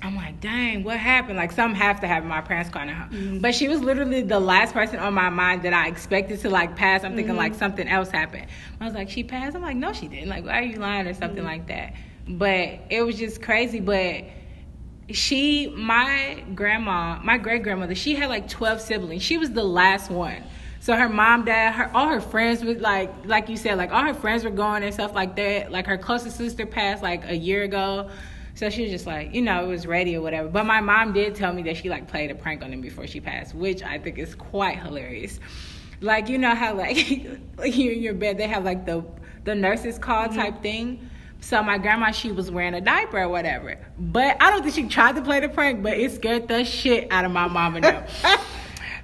I'm 0.00 0.14
like, 0.14 0.40
dang, 0.40 0.84
what 0.84 0.96
happened? 0.96 1.36
Like, 1.38 1.50
something 1.50 1.74
have 1.80 2.00
to 2.02 2.06
happen. 2.06 2.28
My 2.28 2.40
parents 2.40 2.70
calling 2.70 2.88
her. 2.90 3.08
Mm-hmm. 3.08 3.38
But 3.38 3.54
she 3.54 3.66
was 3.66 3.80
literally 3.80 4.22
the 4.22 4.38
last 4.38 4.72
person 4.72 5.00
on 5.00 5.12
my 5.12 5.28
mind 5.28 5.62
that 5.62 5.72
I 5.72 5.88
expected 5.88 6.38
to 6.40 6.50
like 6.50 6.76
pass. 6.76 7.02
I'm 7.02 7.14
thinking 7.16 7.30
Mm-hmm. 7.32 7.36
like 7.38 7.54
something 7.54 7.88
else 7.88 8.08
happened. 8.10 8.46
I 8.80 8.84
was 8.84 8.94
like, 8.94 9.10
she 9.10 9.24
passed. 9.24 9.56
I'm 9.56 9.62
like, 9.62 9.76
no, 9.76 9.92
she 9.92 10.06
didn't. 10.06 10.28
Like, 10.28 10.44
why 10.44 10.60
are 10.60 10.62
you 10.62 10.76
lying 10.78 11.06
or 11.08 11.14
something 11.14 11.38
Mm-hmm. 11.38 11.46
like 11.46 11.66
that? 11.66 11.94
But 12.28 12.78
it 12.90 13.02
was 13.04 13.16
just 13.18 13.42
crazy. 13.42 13.80
But 13.80 14.24
she, 15.10 15.68
my 15.68 16.44
grandma, 16.54 17.18
my 17.22 17.38
great 17.38 17.62
grandmother, 17.62 17.94
she 17.94 18.14
had 18.14 18.28
like 18.28 18.48
12 18.48 18.80
siblings. 18.80 19.22
She 19.22 19.36
was 19.38 19.50
the 19.50 19.64
last 19.64 20.10
one. 20.10 20.42
So 20.80 20.94
her 20.94 21.08
mom, 21.08 21.44
dad, 21.44 21.72
her 21.74 21.90
all 21.92 22.06
her 22.06 22.20
friends 22.20 22.62
were 22.62 22.74
like, 22.74 23.10
like 23.24 23.48
you 23.48 23.56
said, 23.56 23.78
like 23.78 23.90
all 23.90 24.02
her 24.04 24.14
friends 24.14 24.44
were 24.44 24.50
going 24.50 24.82
and 24.84 24.94
stuff 24.94 25.12
like 25.14 25.34
that. 25.36 25.72
Like 25.72 25.86
her 25.86 25.98
closest 25.98 26.36
sister 26.36 26.66
passed 26.66 27.02
like 27.02 27.24
a 27.28 27.34
year 27.36 27.62
ago. 27.64 28.10
So 28.58 28.70
she 28.70 28.82
was 28.82 28.90
just 28.90 29.06
like, 29.06 29.32
you 29.32 29.40
know, 29.40 29.62
it 29.62 29.68
was 29.68 29.86
ready 29.86 30.16
or 30.16 30.20
whatever. 30.20 30.48
But 30.48 30.66
my 30.66 30.80
mom 30.80 31.12
did 31.12 31.36
tell 31.36 31.52
me 31.52 31.62
that 31.62 31.76
she 31.76 31.88
like 31.88 32.08
played 32.08 32.32
a 32.32 32.34
prank 32.34 32.64
on 32.64 32.72
him 32.72 32.80
before 32.80 33.06
she 33.06 33.20
passed, 33.20 33.54
which 33.54 33.84
I 33.84 33.98
think 33.98 34.18
is 34.18 34.34
quite 34.34 34.80
hilarious. 34.80 35.38
Like 36.00 36.28
you 36.28 36.38
know 36.38 36.56
how 36.56 36.74
like 36.74 37.08
you 37.08 37.38
in 37.92 38.02
your 38.02 38.14
bed 38.14 38.36
they 38.36 38.48
have 38.48 38.64
like 38.64 38.84
the 38.84 39.04
the 39.44 39.54
nurses 39.54 39.96
call 39.96 40.24
mm-hmm. 40.24 40.40
type 40.40 40.60
thing. 40.60 41.08
So 41.38 41.62
my 41.62 41.78
grandma 41.78 42.10
she 42.10 42.32
was 42.32 42.50
wearing 42.50 42.74
a 42.74 42.80
diaper 42.80 43.20
or 43.20 43.28
whatever. 43.28 43.78
But 43.96 44.42
I 44.42 44.50
don't 44.50 44.64
think 44.64 44.74
she 44.74 44.88
tried 44.88 45.14
to 45.14 45.22
play 45.22 45.38
the 45.38 45.48
prank, 45.48 45.84
but 45.84 45.96
it 45.96 46.10
scared 46.10 46.48
the 46.48 46.64
shit 46.64 47.06
out 47.12 47.24
of 47.24 47.30
my 47.30 47.46
mom 47.46 47.76
and 47.76 47.84
them. 47.84 48.04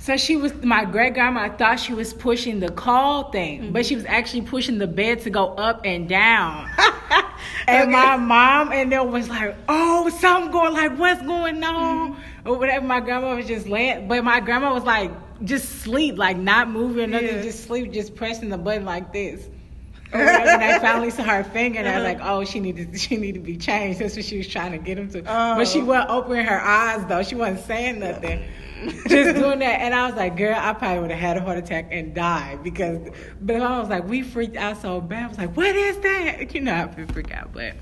So 0.04 0.18
she 0.18 0.36
was 0.36 0.52
my 0.62 0.84
great 0.84 1.14
grandma 1.14 1.48
thought 1.48 1.80
she 1.80 1.94
was 1.94 2.12
pushing 2.12 2.60
the 2.60 2.70
call 2.70 3.30
thing, 3.30 3.72
but 3.72 3.78
mm-hmm. 3.80 3.88
she 3.88 3.94
was 3.94 4.04
actually 4.04 4.42
pushing 4.42 4.76
the 4.76 4.86
bed 4.86 5.20
to 5.20 5.30
go 5.30 5.54
up 5.54 5.80
and 5.86 6.06
down. 6.06 6.68
And 7.66 7.90
my 7.90 8.16
mom 8.16 8.72
and 8.72 8.92
them 8.92 9.10
was 9.10 9.28
like, 9.28 9.56
"Oh, 9.68 10.10
something 10.10 10.50
going 10.50 10.74
like 10.74 10.98
what's 10.98 11.22
going 11.22 11.62
on?" 11.64 12.12
Mm-hmm. 12.12 12.48
Or 12.48 12.58
whatever. 12.58 12.86
My 12.86 13.00
grandma 13.00 13.34
was 13.34 13.46
just 13.46 13.66
laying, 13.66 14.06
but 14.06 14.22
my 14.24 14.40
grandma 14.40 14.74
was 14.74 14.84
like 14.84 15.10
just 15.42 15.80
sleep, 15.80 16.18
like 16.18 16.36
not 16.36 16.70
moving, 16.70 17.10
nothing, 17.10 17.28
Yeah. 17.28 17.42
just 17.42 17.64
sleep, 17.64 17.90
just 17.92 18.14
pressing 18.14 18.50
the 18.50 18.58
button 18.58 18.84
like 18.84 19.12
this. 19.12 19.48
And 20.14 20.62
I 20.62 20.78
finally 20.80 21.10
saw 21.10 21.24
her 21.24 21.44
finger, 21.44 21.80
and 21.80 21.88
I 21.88 21.96
was 21.96 22.04
like, 22.04 22.18
"Oh, 22.22 22.44
she 22.44 22.60
needed, 22.60 22.98
she 22.98 23.16
needed 23.16 23.40
to 23.40 23.44
be 23.44 23.56
changed." 23.56 23.98
That's 24.00 24.14
what 24.16 24.24
she 24.24 24.38
was 24.38 24.46
trying 24.48 24.72
to 24.72 24.78
get 24.78 24.98
him 24.98 25.10
to. 25.10 25.22
But 25.22 25.66
she 25.66 25.80
Oh. 25.80 25.84
wasn't 25.84 26.10
opening 26.10 26.44
her 26.46 26.60
eyes 26.60 27.04
though. 27.06 27.22
She 27.22 27.34
wasn't 27.34 27.64
saying 27.66 27.98
nothing. 27.98 28.42
just 29.08 29.36
doing 29.36 29.60
that, 29.60 29.80
and 29.80 29.94
I 29.94 30.06
was 30.06 30.14
like, 30.16 30.36
"Girl, 30.36 30.54
I 30.56 30.72
probably 30.74 31.00
would 31.00 31.10
have 31.10 31.18
had 31.20 31.36
a 31.36 31.40
heart 31.40 31.58
attack 31.58 31.88
and 31.90 32.14
died 32.14 32.62
because." 32.62 32.98
But 33.40 33.56
I 33.62 33.78
was 33.80 33.88
like, 33.88 34.06
"We 34.08 34.22
freaked 34.22 34.56
out 34.56 34.80
so 34.82 35.00
bad." 35.00 35.24
I 35.24 35.26
was 35.28 35.38
like, 35.38 35.56
"What 35.56 35.74
is 35.74 35.98
that?" 35.98 36.54
You 36.54 36.60
know, 36.60 36.74
I 36.96 37.06
freak 37.12 37.32
out, 37.32 37.52
but. 37.52 37.74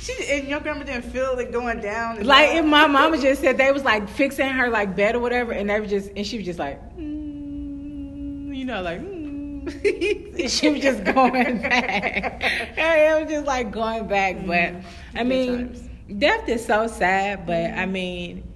She 0.00 0.14
and 0.30 0.48
your 0.48 0.60
grandma 0.60 0.84
didn't 0.84 1.02
feel 1.10 1.38
it 1.38 1.52
going 1.52 1.80
down. 1.80 2.22
Like 2.24 2.54
if 2.56 2.64
my 2.64 2.86
mama 2.86 3.18
just 3.20 3.42
said 3.42 3.58
they 3.58 3.72
was 3.72 3.84
like 3.84 4.08
fixing 4.08 4.48
her 4.48 4.70
like 4.70 4.96
bed 4.96 5.16
or 5.16 5.18
whatever, 5.20 5.52
and 5.52 5.68
they 5.68 5.78
were 5.80 5.86
just 5.86 6.10
and 6.16 6.26
she 6.26 6.38
was 6.38 6.46
just 6.46 6.58
like, 6.58 6.80
mm, 6.96 8.56
you 8.56 8.64
know, 8.64 8.80
like. 8.80 9.00
Mm. 9.00 9.17
She 10.48 10.68
was 10.70 10.80
just 10.80 11.04
going 11.04 11.58
back. 11.62 12.42
it 12.42 13.20
was 13.20 13.30
just 13.30 13.46
like 13.46 13.70
going 13.70 14.06
back, 14.06 14.36
mm-hmm. 14.36 14.46
but 14.46 15.20
I 15.20 15.24
mean, 15.24 15.76
death 16.18 16.48
is 16.48 16.64
so 16.64 16.86
sad. 16.86 17.44
But 17.46 17.56
I 17.56 17.68
mm-hmm. 17.68 17.92
mean, 17.92 18.52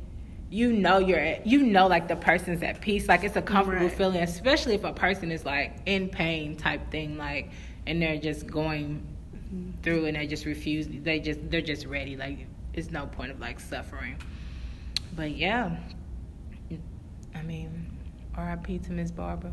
you 0.48 0.72
know 0.72 0.98
you're 0.98 1.18
at, 1.18 1.46
you 1.46 1.62
know 1.62 1.86
like 1.86 2.08
the 2.08 2.16
person's 2.16 2.62
at 2.62 2.80
peace. 2.80 3.08
Like 3.08 3.24
it's 3.24 3.36
a 3.36 3.42
comfortable 3.42 3.86
Right. 3.86 3.96
feeling, 3.96 4.22
especially 4.22 4.74
if 4.74 4.84
a 4.84 4.92
person 4.92 5.32
is 5.32 5.44
like 5.44 5.76
in 5.86 6.08
pain 6.08 6.56
type 6.56 6.90
thing, 6.90 7.18
like 7.18 7.50
and 7.86 8.00
they're 8.00 8.18
just 8.18 8.46
going 8.46 9.06
mm-hmm. 9.34 9.70
through 9.82 10.06
and 10.06 10.16
they 10.16 10.26
just 10.26 10.44
refuse 10.44 10.86
they 10.88 11.20
just 11.20 11.38
they're 11.50 11.60
just 11.60 11.86
ready 11.86 12.16
like 12.16 12.46
it's 12.74 12.90
no 12.90 13.06
point 13.06 13.30
of 13.30 13.40
like 13.40 13.60
suffering 13.60 14.16
but 15.14 15.30
yeah 15.30 15.76
i 17.34 17.42
mean 17.42 17.90
rip 18.38 18.82
to 18.82 18.92
miss 18.92 19.10
barbara 19.10 19.52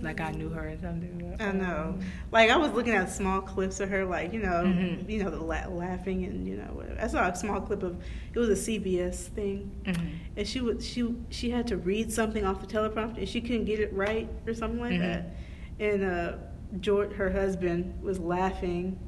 like 0.00 0.20
i 0.20 0.30
knew 0.32 0.48
her 0.48 0.68
or 0.70 0.76
something 0.80 1.18
I 1.40 1.50
know. 1.50 1.98
Like 2.30 2.50
I 2.50 2.56
was 2.56 2.70
looking 2.72 2.92
at 2.94 3.10
small 3.10 3.40
clips 3.40 3.80
of 3.80 3.88
her, 3.88 4.04
like 4.04 4.32
you 4.32 4.38
know, 4.40 4.62
Mhm. 4.64 5.08
you 5.08 5.24
know, 5.24 5.30
the 5.30 5.40
la- 5.40 5.66
laughing 5.66 6.24
and 6.24 6.46
you 6.46 6.56
know, 6.56 6.64
whatever. 6.72 7.00
I 7.00 7.06
saw 7.08 7.28
a 7.28 7.34
small 7.34 7.60
clip 7.60 7.82
of 7.82 7.96
it 8.32 8.38
was 8.38 8.48
a 8.50 8.54
CBS 8.56 9.26
thing, 9.28 9.70
Mhm. 9.84 10.08
and 10.36 10.46
she 10.46 10.60
would 10.60 10.82
she 10.82 11.14
she 11.30 11.50
had 11.50 11.66
to 11.68 11.76
read 11.78 12.12
something 12.12 12.44
off 12.44 12.60
the 12.60 12.66
teleprompter 12.66 13.18
and 13.18 13.28
she 13.28 13.40
couldn't 13.40 13.64
get 13.64 13.80
it 13.80 13.92
right 13.92 14.28
or 14.46 14.54
something 14.54 14.78
like 14.80 14.92
Mhm. 14.92 15.00
that, 15.00 15.26
and 15.80 16.04
uh, 16.04 16.32
George, 16.80 17.12
her 17.14 17.30
husband, 17.32 17.94
was 18.02 18.20
laughing, 18.20 18.98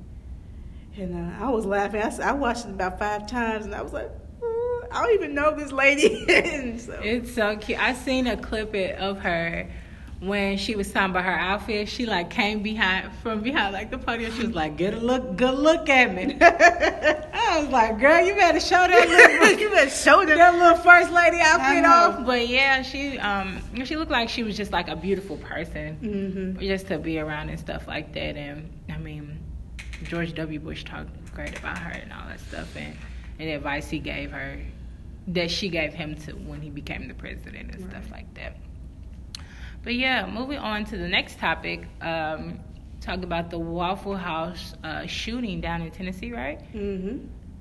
and 0.96 1.14
uh, 1.14 1.44
I 1.44 1.50
was 1.50 1.66
laughing. 1.66 2.00
I, 2.02 2.10
I 2.22 2.32
watched 2.32 2.64
it 2.66 2.70
about 2.70 2.98
five 2.98 3.26
times, 3.26 3.64
and 3.66 3.74
I 3.74 3.82
was 3.82 3.92
like, 3.92 4.10
"Ooh, 4.42 4.82
I 4.90 5.02
don't 5.04 5.14
even 5.14 5.34
know 5.34 5.54
this 5.54 5.72
lady. 5.72 6.24
and 6.28 6.80
so, 6.80 6.98
it's 7.02 7.32
so 7.34 7.56
cute 7.58 7.78
i 7.80 7.92
seen 7.92 8.26
a 8.26 8.36
clip 8.36 8.74
it 8.74 8.98
of 8.98 9.18
her 9.20 9.68
when 10.26 10.56
she 10.56 10.74
was 10.74 10.90
talking 10.92 11.10
about 11.10 11.24
her 11.24 11.32
outfit 11.38 11.88
she 11.88 12.06
like 12.06 12.30
came 12.30 12.62
behind 12.62 13.12
from 13.22 13.40
behind 13.40 13.72
like 13.72 13.90
the 13.90 13.98
podium 13.98 14.32
she 14.32 14.46
was 14.46 14.54
like 14.54 14.76
get 14.76 14.94
a 14.94 14.98
look 14.98 15.36
good 15.36 15.54
look 15.58 15.88
at 15.88 16.14
me 16.14 16.36
i 16.40 17.60
was 17.60 17.68
like 17.70 17.98
girl 17.98 18.24
you 18.24 18.34
better 18.34 18.60
show 18.60 18.86
that 18.86 19.08
little 19.08 19.58
you 19.60 19.70
better 19.70 19.90
show 19.90 20.24
them. 20.24 20.38
that 20.38 20.54
little 20.54 20.76
first 20.78 21.10
lady 21.12 21.38
outfit 21.40 21.84
off. 21.84 22.24
But 22.26 22.48
yeah, 22.48 22.82
she 22.82 23.18
um 23.18 23.60
she 23.84 23.96
looked 23.96 24.10
like 24.10 24.28
she 24.28 24.42
was 24.42 24.56
just 24.56 24.72
like 24.72 24.88
a 24.88 24.96
beautiful 24.96 25.36
person, 25.38 25.94
hmm 25.96 26.60
just 26.60 26.86
to 26.88 26.98
be 26.98 27.18
around 27.18 27.48
and 27.50 27.58
stuff 27.58 27.86
like 27.86 28.12
that. 28.14 28.36
And 28.36 28.70
I 28.90 28.98
mean, 28.98 29.38
George 30.04 30.34
W. 30.34 30.58
Bush 30.60 30.84
talked 30.84 31.10
great 31.34 31.58
about 31.58 31.78
her 31.78 31.90
and 31.90 32.12
all 32.12 32.26
that 32.28 32.40
stuff, 32.40 32.74
and 32.76 32.96
and 33.38 33.48
the 33.48 33.52
advice 33.54 33.88
he 33.90 33.98
gave 33.98 34.30
her 34.32 34.58
that 35.28 35.50
she 35.50 35.68
gave 35.68 35.92
him 35.94 36.14
to 36.16 36.32
when 36.32 36.60
he 36.60 36.70
became 36.70 37.08
the 37.08 37.14
president 37.14 37.74
and 37.74 37.90
stuff 37.90 38.10
like 38.10 38.32
that. 38.34 38.56
But 39.84 39.94
yeah, 39.94 40.26
moving 40.26 40.58
on 40.58 40.84
to 40.86 40.96
the 40.96 41.06
next 41.08 41.38
topic. 41.38 41.86
Um, 42.00 42.58
talk 43.00 43.22
about 43.22 43.50
the 43.50 43.58
Waffle 43.58 44.16
House 44.16 44.74
uh, 44.82 45.06
shooting 45.06 45.60
down 45.60 45.82
in 45.82 45.90
Tennessee, 45.90 46.32
right? 46.32 46.60
hmm 46.72 47.18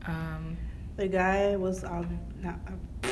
Um, 0.07 0.57
The 0.95 1.07
guy 1.07 1.55
was 1.57 1.83
um, 1.83 2.17
not 2.41 2.55
uh, 2.67 3.07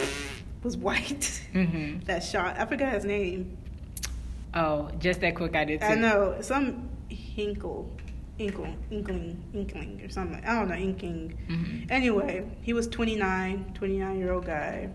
was 0.64 0.78
white. 0.78 1.42
hmm 1.52 2.00
that 2.06 2.24
shot. 2.24 2.58
I 2.58 2.66
forgot 2.66 2.94
his 2.94 3.04
name. 3.06 3.58
Oh, 4.54 4.90
just 5.00 5.20
that 5.22 5.36
quick, 5.36 5.56
I 5.56 5.66
did 5.66 5.82
too. 5.82 5.88
I 5.88 5.96
know 5.96 6.38
some 6.42 6.90
Hinkle, 7.10 7.90
Inkle, 8.38 8.74
Inkling, 8.92 9.42
Inkling 9.54 10.02
or 10.04 10.10
something. 10.10 10.44
I 10.46 10.54
don't 10.56 10.68
know, 10.70 10.76
Inking. 10.76 11.38
Mhm. 11.50 11.92
Anyway, 11.92 12.46
he 12.62 12.74
was 12.74 12.88
29, 12.88 13.72
29 13.74 14.18
year 14.20 14.34
old 14.34 14.46
guy. 14.46 14.90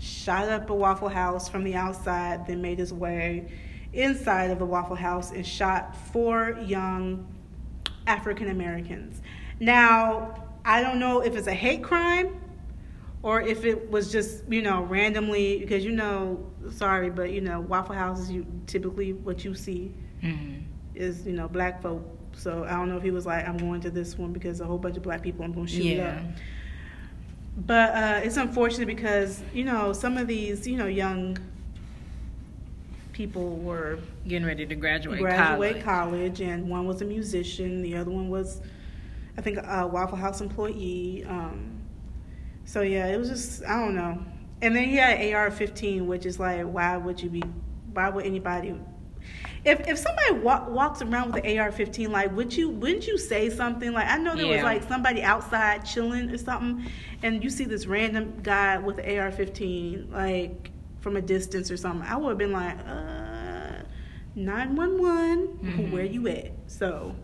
Shot 0.00 0.48
up 0.48 0.70
a 0.70 0.74
Waffle 0.74 1.10
House 1.10 1.48
from 1.48 1.62
the 1.62 1.74
outside, 1.74 2.46
then 2.46 2.62
made 2.62 2.78
his 2.78 2.92
way 2.92 3.52
inside 3.92 4.50
of 4.50 4.58
the 4.58 4.64
Waffle 4.64 4.96
House 4.96 5.30
and 5.30 5.46
shot 5.46 5.94
four 5.94 6.58
young 6.64 7.26
African 8.06 8.48
Americans. 8.48 9.20
Now, 9.60 10.34
I 10.64 10.80
don't 10.82 10.98
know 10.98 11.20
if 11.20 11.36
it's 11.36 11.46
a 11.48 11.54
hate 11.54 11.82
crime 11.82 12.40
or 13.22 13.42
if 13.42 13.66
it 13.66 13.90
was 13.90 14.10
just, 14.10 14.44
you 14.48 14.62
know, 14.62 14.84
randomly, 14.84 15.58
because, 15.58 15.84
you 15.84 15.92
know, 15.92 16.50
sorry, 16.70 17.10
but, 17.10 17.30
you 17.32 17.42
know, 17.42 17.60
Waffle 17.60 17.94
Houses, 17.94 18.30
you 18.30 18.46
typically 18.66 19.12
what 19.12 19.44
you 19.44 19.52
see 19.54 19.92
Mhm. 20.22 20.62
is, 20.94 21.26
you 21.26 21.34
know, 21.34 21.46
black 21.46 21.82
folk. 21.82 22.02
So 22.32 22.64
I 22.64 22.70
don't 22.70 22.88
know 22.88 22.96
if 22.96 23.02
he 23.02 23.10
was 23.10 23.26
like, 23.26 23.46
I'm 23.46 23.58
going 23.58 23.82
to 23.82 23.90
this 23.90 24.16
one 24.16 24.32
because 24.32 24.60
a 24.62 24.64
whole 24.64 24.78
bunch 24.78 24.96
of 24.96 25.02
black 25.02 25.20
people, 25.20 25.44
I'm 25.44 25.52
going 25.52 25.66
to 25.66 25.72
shoot 25.72 25.84
it 25.84 26.00
up. 26.00 26.22
But 27.56 27.94
uh, 27.94 28.20
it's 28.24 28.36
unfortunate 28.36 28.86
because 28.86 29.42
you 29.52 29.64
know 29.64 29.92
some 29.92 30.16
of 30.16 30.26
these 30.26 30.66
you 30.66 30.76
know 30.76 30.86
young 30.86 31.38
people 33.12 33.56
were 33.58 33.98
Getting 34.26 34.46
ready 34.46 34.64
to 34.64 34.74
graduate, 34.74 35.20
graduate 35.20 35.82
college. 35.82 35.84
college. 35.84 36.40
and 36.40 36.68
one 36.70 36.86
was 36.86 37.02
a 37.02 37.04
musician, 37.04 37.82
the 37.82 37.96
other 37.96 38.10
one 38.10 38.30
was, 38.30 38.62
I 39.36 39.42
think, 39.42 39.58
a 39.58 39.86
Waffle 39.86 40.16
House 40.16 40.40
employee. 40.40 41.24
Um, 41.28 41.82
so 42.64 42.80
yeah, 42.82 43.06
it 43.08 43.18
was 43.18 43.28
just 43.28 43.64
I 43.64 43.78
don't 43.78 43.94
know. 43.94 44.24
And 44.62 44.76
then 44.76 44.84
he 44.84 44.96
had 44.96 45.18
an 45.18 45.34
AR-15, 45.34 46.06
which 46.06 46.26
is 46.26 46.38
like, 46.38 46.64
why 46.64 46.96
would 46.96 47.20
you 47.20 47.30
be? 47.30 47.42
Why 47.92 48.08
would 48.08 48.24
anybody? 48.26 48.74
If 49.64 49.86
if 49.88 49.98
somebody 49.98 50.40
wa- 50.42 50.66
walks 50.68 51.02
around 51.02 51.32
with 51.34 51.44
an 51.44 51.58
AR-15, 51.58 52.08
like, 52.10 52.34
would 52.34 52.56
you? 52.56 52.70
Wouldn't 52.70 53.06
you 53.06 53.18
say 53.18 53.50
something? 53.50 53.92
Like, 53.92 54.08
I 54.08 54.16
know 54.16 54.34
there 54.34 54.46
was 54.46 54.62
like 54.62 54.82
somebody 54.84 55.22
outside 55.22 55.84
chilling 55.84 56.30
or 56.30 56.38
something, 56.38 56.86
and 57.22 57.44
you 57.44 57.50
see 57.50 57.64
this 57.64 57.86
random 57.86 58.40
guy 58.42 58.78
with 58.78 58.98
an 58.98 59.04
AR-15, 59.18 60.10
like 60.12 60.70
from 61.00 61.16
a 61.16 61.20
distance 61.20 61.70
or 61.70 61.76
something. 61.76 62.08
I 62.08 62.16
would 62.16 62.30
have 62.30 62.38
been 62.38 62.52
like, 62.52 62.78
uh, 62.86 63.82
911, 64.34 65.48
Mhm. 65.62 65.92
where 65.92 66.04
you 66.04 66.26
at? 66.28 66.52
So, 66.66 67.14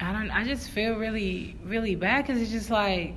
I 0.00 0.12
don't. 0.12 0.30
I 0.30 0.44
just 0.44 0.70
feel 0.70 0.94
really, 0.94 1.56
really 1.64 1.96
bad 1.96 2.24
because 2.24 2.40
it's 2.40 2.50
just 2.52 2.70
like, 2.70 3.14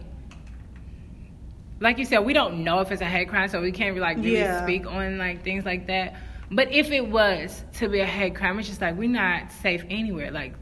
like 1.80 1.98
you 1.98 2.06
said, 2.06 2.20
we 2.26 2.34
don't 2.34 2.64
know 2.64 2.80
if 2.80 2.92
it's 2.92 3.02
a 3.02 3.06
hate 3.06 3.30
crime, 3.30 3.48
so 3.50 3.62
we 3.62 3.72
can't 3.72 3.96
like 3.98 4.18
really 4.18 4.34
Yeah. 4.40 4.64
speak 4.64 4.86
on 4.88 5.18
like 5.18 5.44
things 5.44 5.64
like 5.66 5.88
that. 5.88 6.16
But 6.52 6.72
if 6.72 6.92
it 6.92 7.08
was 7.08 7.64
to 7.76 7.90
be 7.90 8.00
a 8.00 8.06
hate 8.06 8.36
crime, 8.36 8.58
it's 8.60 8.68
just 8.68 8.82
like 8.82 8.96
we're 8.98 9.10
not 9.10 9.52
safe 9.52 9.84
anywhere. 9.90 10.32
Like 10.32 10.54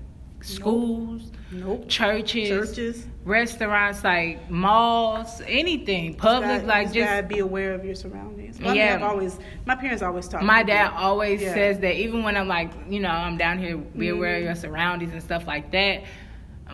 schools, 0.42 1.32
Nope. 1.52 1.88
churches, 1.88 2.50
Churches. 2.50 3.08
restaurants, 3.24 4.04
like 4.04 4.50
malls, 4.52 5.42
anything, 5.48 6.14
public, 6.16 6.62
Gotta- 6.62 6.68
like 6.68 6.88
you 6.90 7.02
just. 7.02 7.10
gotta 7.14 7.28
be 7.28 7.40
aware 7.40 7.74
of 7.74 7.86
your 7.86 7.96
surroundings. 7.96 8.60
Well, 8.60 8.70
I 8.70 8.74
mean, 8.74 8.78
Yeah. 8.82 8.96
I've 8.96 9.04
always, 9.04 9.40
my 9.66 9.76
parents 9.76 10.04
always 10.04 10.28
taught 10.28 10.44
My 10.44 10.64
dad 10.64 10.92
that. 10.92 10.94
always 10.94 11.42
Yeah. 11.42 11.54
says 11.54 11.80
that 11.80 11.96
even 11.96 12.24
when 12.24 12.36
I'm 12.38 12.48
like, 12.48 12.72
you 12.90 13.00
know, 13.00 13.10
I'm 13.10 13.38
down 13.38 13.58
here, 13.60 13.78
be 13.78 14.10
aware 14.10 14.36
of 14.36 14.38
mm-hmm. 14.40 14.46
your 14.48 14.56
surroundings 14.56 15.14
and 15.14 15.24
stuff 15.24 15.48
like 15.48 15.72
that. 15.72 16.04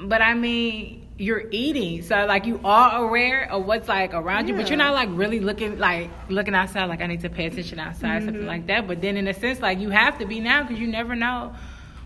But 0.01 0.21
I 0.21 0.33
mean, 0.33 1.02
you're 1.23 1.45
eating, 1.51 2.01
so 2.01 2.25
like 2.25 2.45
you 2.45 2.59
are 2.63 3.03
aware 3.05 3.49
of 3.51 3.65
what's 3.65 3.87
like 3.87 4.13
around 4.13 4.47
you, 4.47 4.55
but 4.55 4.67
you're 4.69 4.77
not 4.77 4.93
like 4.93 5.09
really 5.11 5.39
looking 5.39 5.77
like 5.79 6.09
looking 6.29 6.53
outside. 6.55 6.85
Like 6.85 7.01
I 7.01 7.07
need 7.07 7.21
to 7.21 7.29
pay 7.29 7.45
attention 7.47 7.79
outside, 7.79 8.23
something 8.23 8.43
Mhm. 8.43 8.47
like 8.55 8.67
that. 8.67 8.87
But 8.87 9.01
then 9.01 9.15
in 9.17 9.27
a 9.27 9.33
sense, 9.33 9.59
like 9.61 9.79
you 9.79 9.89
have 9.89 10.17
to 10.19 10.25
be 10.25 10.39
now 10.39 10.63
because 10.63 10.79
you 10.79 10.87
never 10.87 11.15
know 11.15 11.53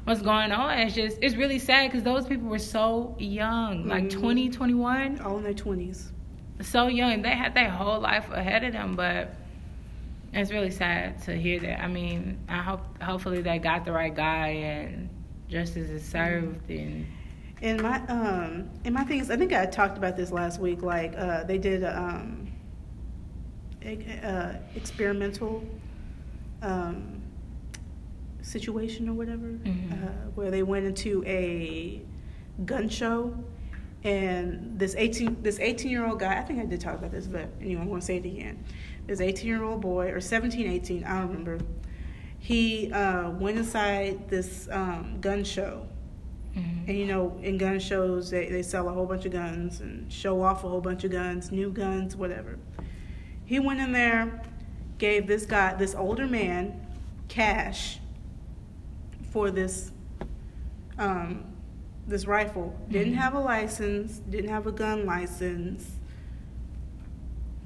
what's 0.06 0.22
going 0.22 0.52
on. 0.52 0.78
It's 0.80 0.96
just 0.96 1.18
it's 1.22 1.36
really 1.36 1.60
sad 1.60 1.90
because 1.90 2.04
those 2.04 2.26
people 2.28 2.48
were 2.48 2.60
so 2.60 3.16
young, 3.20 3.88
like 3.88 4.06
Mhm. 4.06 4.20
20, 4.22 4.50
21, 4.50 5.20
all 5.22 5.38
in 5.38 5.44
their 5.44 5.54
twenties. 5.54 6.12
so 6.62 6.88
young. 6.88 7.22
They 7.22 7.36
had 7.36 7.54
their 7.54 7.70
whole 7.70 8.00
life 8.00 8.32
ahead 8.32 8.64
of 8.64 8.74
them, 8.74 8.96
but 8.96 9.36
it's 10.34 10.52
really 10.52 10.72
sad 10.72 11.22
to 11.24 11.34
hear 11.36 11.60
that. 11.60 11.84
I 11.84 11.88
mean, 11.88 12.38
I 12.50 12.58
hope 12.58 12.82
hopefully 13.02 13.42
they 13.42 13.60
got 13.60 13.86
the 13.86 13.92
right 13.92 14.14
guy 14.16 14.48
and 14.48 15.10
justice 15.50 15.90
is 15.90 16.04
served 16.04 16.70
and 16.70 17.06
And 17.62 17.82
my 17.82 18.00
um 18.08 18.70
and 18.86 18.94
my 18.94 19.04
thing 19.04 19.20
is, 19.20 19.32
I 19.32 19.38
think 19.38 19.52
I 19.54 19.66
talked 19.66 19.98
about 19.98 20.16
this 20.16 20.32
last 20.32 20.60
week. 20.60 20.82
Like 20.84 21.16
uh, 21.18 21.44
they 21.44 21.58
did 21.58 21.84
a 21.84 21.98
um, 22.00 22.52
e- 23.84 24.06
uh, 24.24 24.54
experimental 24.76 25.64
um, 26.62 27.22
situation 28.42 29.10
or 29.10 29.14
whatever, 29.14 29.48
Mhm. 29.48 29.92
uh, 29.92 30.08
where 30.36 30.52
they 30.52 30.64
went 30.64 30.86
into 30.86 31.24
a 31.26 32.02
gun 32.66 32.90
show, 32.90 33.34
and 34.04 34.78
this 34.78 34.94
eighteen 34.96 35.38
this 35.42 35.60
eighteen 35.60 35.90
year 35.92 36.06
old 36.06 36.20
guy. 36.20 36.38
I 36.38 36.42
think 36.44 36.60
I 36.60 36.66
did 36.66 36.80
talk 36.80 36.96
about 36.96 37.12
this, 37.12 37.26
but 37.28 37.50
anyway, 37.60 37.82
I'm 37.82 37.88
going 37.88 38.00
to 38.02 38.06
say 38.06 38.18
it 38.18 38.26
again. 38.26 38.64
This 39.08 39.20
eighteen 39.20 39.48
year 39.48 39.64
old 39.64 39.82
boy 39.82 40.12
or 40.12 40.20
17, 40.20 40.68
18, 40.68 41.04
I 41.06 41.20
don't 41.22 41.30
remember. 41.30 41.58
He 42.40 42.92
uh, 42.92 43.32
went 43.32 43.58
inside 43.58 44.30
this 44.30 44.68
um, 44.72 45.18
gun 45.22 45.44
show. 45.44 45.88
Mhm. 46.58 46.88
And 46.90 46.98
you 46.98 47.06
know, 47.06 47.38
in 47.44 47.58
gun 47.58 47.80
shows, 47.80 48.30
they, 48.32 48.50
they 48.50 48.64
sell 48.64 48.88
a 48.90 48.92
whole 48.92 49.06
bunch 49.06 49.26
of 49.26 49.32
guns 49.32 49.82
and 49.82 50.12
show 50.12 50.42
off 50.42 50.64
a 50.64 50.70
whole 50.70 50.82
bunch 50.82 51.04
of 51.04 51.12
guns, 51.12 51.52
new 51.52 51.70
guns, 51.72 52.16
whatever. 52.16 52.58
He 53.46 53.60
went 53.60 53.80
in 53.80 53.92
there, 53.92 54.42
gave 54.98 55.28
this 55.28 55.46
guy, 55.46 55.74
this 55.76 55.94
older 55.96 56.26
man, 56.28 56.80
cash 57.28 58.00
for 59.32 59.52
this 59.52 59.92
um, 60.98 61.44
this 62.08 62.26
rifle. 62.26 62.74
Didn't 62.90 63.14
Mhm. 63.14 63.18
have 63.18 63.34
a 63.36 63.40
license, 63.40 64.20
didn't 64.30 64.50
have 64.50 64.66
a 64.66 64.72
gun 64.72 65.06
license, 65.06 65.92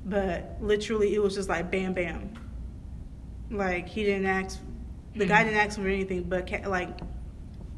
but 0.06 0.58
literally 0.60 1.14
it 1.16 1.22
was 1.22 1.36
just 1.36 1.48
like 1.48 1.72
bam, 1.72 1.94
bam. 1.94 2.32
Like 3.50 3.88
he 3.88 4.04
didn't 4.04 4.26
ask, 4.26 4.60
the 5.16 5.26
guy 5.26 5.42
Mhm. 5.44 5.46
didn't 5.46 5.60
ask 5.60 5.80
for 5.80 5.88
anything, 5.88 6.24
but 6.24 6.48
ca- 6.48 6.68
like 6.68 6.90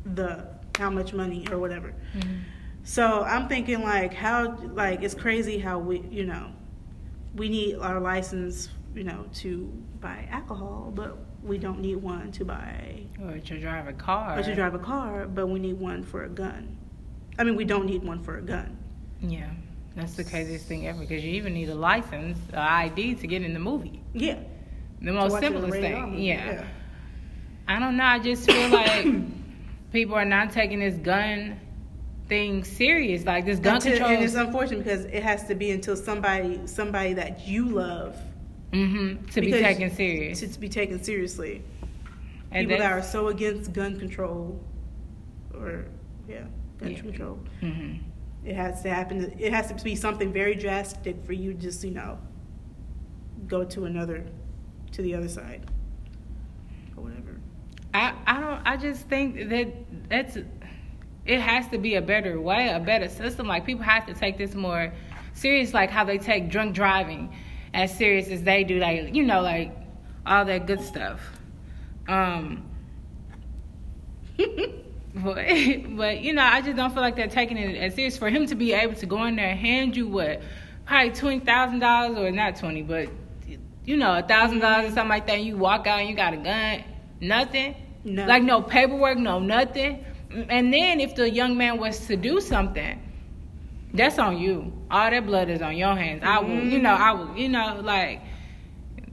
the 0.05 0.46
how 0.77 0.89
much 0.89 1.13
money 1.13 1.46
or 1.51 1.58
whatever. 1.60 1.94
Mhm. 2.15 2.39
So 2.84 3.24
I'm 3.24 3.48
thinking 3.48 3.82
like 3.84 4.13
how 4.13 4.58
like 4.74 5.03
it's 5.03 5.13
crazy 5.15 5.58
how 5.58 5.80
we 5.80 6.01
you 6.12 6.25
know 6.25 6.48
we 7.36 7.50
need 7.50 7.75
our 7.77 8.00
license 8.00 8.70
you 8.96 9.03
know 9.03 9.25
to 9.36 9.72
buy 10.01 10.27
alcohol, 10.32 10.92
but 10.94 11.18
we 11.44 11.58
don't 11.58 11.80
need 11.80 11.96
one 11.98 12.32
to 12.34 12.46
buy 12.46 13.01
or 13.22 13.38
to 13.39 13.60
drive 13.60 13.88
a 13.88 13.94
car. 13.94 14.39
or 14.39 14.44
to 14.44 14.56
drive 14.56 14.74
a 14.75 14.80
car, 14.80 15.27
but 15.27 15.48
we 15.48 15.60
need 15.60 15.80
one 15.80 16.03
for 16.03 16.24
a 16.25 16.30
gun. 16.30 16.77
I 17.39 17.44
mean, 17.44 17.56
we 17.56 17.65
don't 17.65 17.86
need 17.86 18.03
one 18.03 18.20
for 18.20 18.38
a 18.38 18.42
gun. 18.42 18.77
Yeah, 19.22 19.50
that's 19.96 20.15
the 20.15 20.24
craziest 20.24 20.68
thing 20.68 20.88
ever 20.88 21.00
because 21.00 21.24
you 21.24 21.32
even 21.34 21.53
need 21.53 21.70
a 21.70 21.75
license, 21.75 22.38
a 22.53 22.60
ID 22.60 23.15
to 23.15 23.27
get 23.27 23.42
in 23.42 23.53
the 23.53 23.60
movie. 23.60 24.01
Yeah, 24.13 24.38
The 25.01 25.12
most 25.12 25.39
simplest 25.39 25.72
thing. 25.72 26.12
movie, 26.12 26.24
Yeah. 26.24 26.65
I 27.68 27.80
don't 27.80 27.96
know. 27.98 28.03
I 28.03 28.20
just 28.20 28.46
feel 28.50 28.70
like 28.70 29.05
people 29.94 30.16
are 30.16 30.25
not 30.25 30.51
taking 30.51 30.79
this 30.79 30.96
gun 30.96 31.58
thing 32.27 32.64
serious. 32.66 33.24
Like 33.25 33.46
this 33.46 33.60
gun 33.60 33.75
Until- 33.75 33.92
control. 33.94 34.12
and 34.12 34.24
it's 34.24 34.34
unfortunate 34.34 34.84
because 34.84 35.06
it 35.06 35.24
has 35.24 35.46
to 35.48 35.56
be 35.56 35.72
until 35.72 35.96
somebody 35.96 36.60
somebody 36.66 37.14
that 37.14 37.48
you 37.48 37.70
love 37.70 38.18
hmm 38.74 39.18
to 39.32 39.40
be 39.40 39.51
taken 39.51 39.92
serious. 39.92 40.40
to, 40.40 40.48
to 40.51 40.60
be 40.60 40.68
taken 40.68 41.01
seriously. 41.03 41.62
And 42.51 42.68
People 42.68 42.84
that 42.84 42.92
are 42.92 43.01
so 43.01 43.27
against 43.29 43.72
gun 43.74 43.98
control, 44.00 44.60
or 45.56 45.86
yeah, 46.27 46.44
gun 46.79 46.92
Yeah. 46.92 47.00
control. 47.00 47.40
Mhm. 47.62 48.00
It 48.46 48.56
has 48.56 48.82
to 48.84 48.90
happen. 48.90 49.34
It 49.40 49.53
has 49.53 49.68
to 49.72 49.84
be 49.84 49.96
something 49.96 50.32
very 50.34 50.53
drastic 50.56 51.24
for 51.25 51.34
you 51.34 51.53
to 51.53 51.60
just 51.60 51.84
you 51.84 51.92
know 51.92 52.18
go 53.48 53.64
to 53.66 53.86
another, 53.86 54.24
to 54.92 55.01
the 55.01 55.14
other 55.16 55.27
side. 55.29 55.66
I 57.94 58.14
I 58.25 58.40
don't. 58.40 58.62
I 58.66 58.77
just 58.77 59.08
think 59.08 59.50
that 59.50 59.68
that's. 60.10 60.38
It 61.25 61.40
has 61.40 61.70
to 61.70 61.77
be 61.77 61.96
a 61.96 62.01
better 62.01 62.40
way, 62.40 62.70
a 62.70 62.79
better 62.79 63.08
system. 63.08 63.48
Like 63.48 63.66
people 63.66 63.84
have 63.84 64.06
to 64.08 64.14
take 64.14 64.38
this 64.38 64.56
more 64.56 64.92
serious, 65.34 65.74
like 65.74 65.90
how 65.90 66.03
they 66.03 66.18
take 66.18 66.50
drunk 66.50 66.75
driving 66.75 67.34
as 67.74 67.96
serious 67.98 68.27
as 68.27 68.44
they 68.44 68.64
do. 68.64 68.79
Like 68.79 69.16
you 69.16 69.24
know, 69.24 69.42
like 69.42 69.75
all 70.25 70.46
that 70.46 70.68
good 70.68 70.82
stuff. 70.82 71.22
Um. 72.08 72.70
But, 75.16 75.46
but 75.96 76.22
you 76.22 76.34
know, 76.34 76.42
I 76.42 76.62
just 76.62 76.75
don't 76.75 76.92
feel 76.92 77.03
like 77.03 77.16
they're 77.16 77.27
taking 77.27 77.58
it 77.58 77.77
as 77.77 77.94
serious 77.94 78.18
for 78.18 78.29
him 78.29 78.48
to 78.48 78.56
be 78.56 78.74
able 78.74 78.96
to 78.96 79.06
go 79.06 79.24
in 79.25 79.36
there 79.36 79.50
and 79.50 79.60
hand 79.60 79.96
you 79.96 80.08
what, 80.08 80.42
probably 80.86 81.12
twenty 81.12 81.40
thousand 81.40 81.79
dollars 81.79 82.18
or 82.18 82.32
not 82.32 82.56
twenty, 82.56 82.82
but 82.82 83.10
you 83.86 83.98
know, 83.98 84.18
a 84.18 84.24
thousand 84.24 84.60
dollars 84.60 84.92
or 84.92 84.96
something 84.96 85.10
like 85.10 85.27
that. 85.27 85.34
And 85.34 85.46
you 85.46 85.56
walk 85.56 85.86
out 85.86 86.00
and 86.00 86.10
you 86.10 86.16
got 86.16 86.34
a 86.34 86.38
gun, 86.38 86.84
nothing, 87.24 87.75
No. 88.03 88.25
like 88.25 88.44
no 88.44 88.62
paperwork, 88.62 89.18
no 89.18 89.40
nothing. 89.40 90.03
And 90.50 90.74
then 90.74 91.00
if 91.00 91.16
the 91.16 91.29
young 91.29 91.57
man 91.57 91.77
was 91.77 92.07
to 92.07 92.16
do 92.16 92.42
something, 92.42 93.00
that's 93.94 94.18
on 94.20 94.38
you. 94.38 94.74
All 94.90 95.09
that 95.09 95.25
blood 95.25 95.50
is 95.50 95.62
on 95.62 95.77
your 95.77 95.96
hands. 95.96 96.24
I 96.24 96.40
will, 96.40 96.64
you 96.64 96.79
know, 96.79 96.94
I 96.94 97.12
will, 97.14 97.36
you 97.38 97.50
know, 97.50 97.79
like 97.83 98.22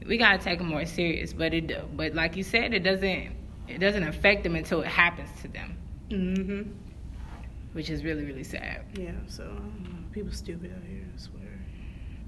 we 0.06 0.16
gotta 0.16 0.38
take 0.38 0.60
it 0.60 0.64
more 0.64 0.84
serious. 0.86 1.32
But 1.32 1.52
it, 1.54 1.96
but 1.96 2.14
like 2.14 2.36
you 2.36 2.42
said, 2.42 2.72
it 2.72 2.80
doesn't, 2.80 3.32
it 3.68 3.78
doesn't 3.78 4.02
affect 4.02 4.42
them 4.42 4.56
until 4.56 4.80
it 4.82 4.88
happens 4.88 5.28
to 5.42 5.48
them 5.48 5.76
hmm 6.10 6.62
which 7.72 7.88
is 7.88 8.02
really 8.04 8.24
really 8.24 8.42
sad. 8.42 8.82
Yeah. 8.98 9.12
So 9.28 9.44
I 9.44 10.12
people 10.12 10.32
stupid 10.32 10.72
out 10.76 10.82
here. 10.84 11.04
I 11.14 11.18
swear. 11.18 11.40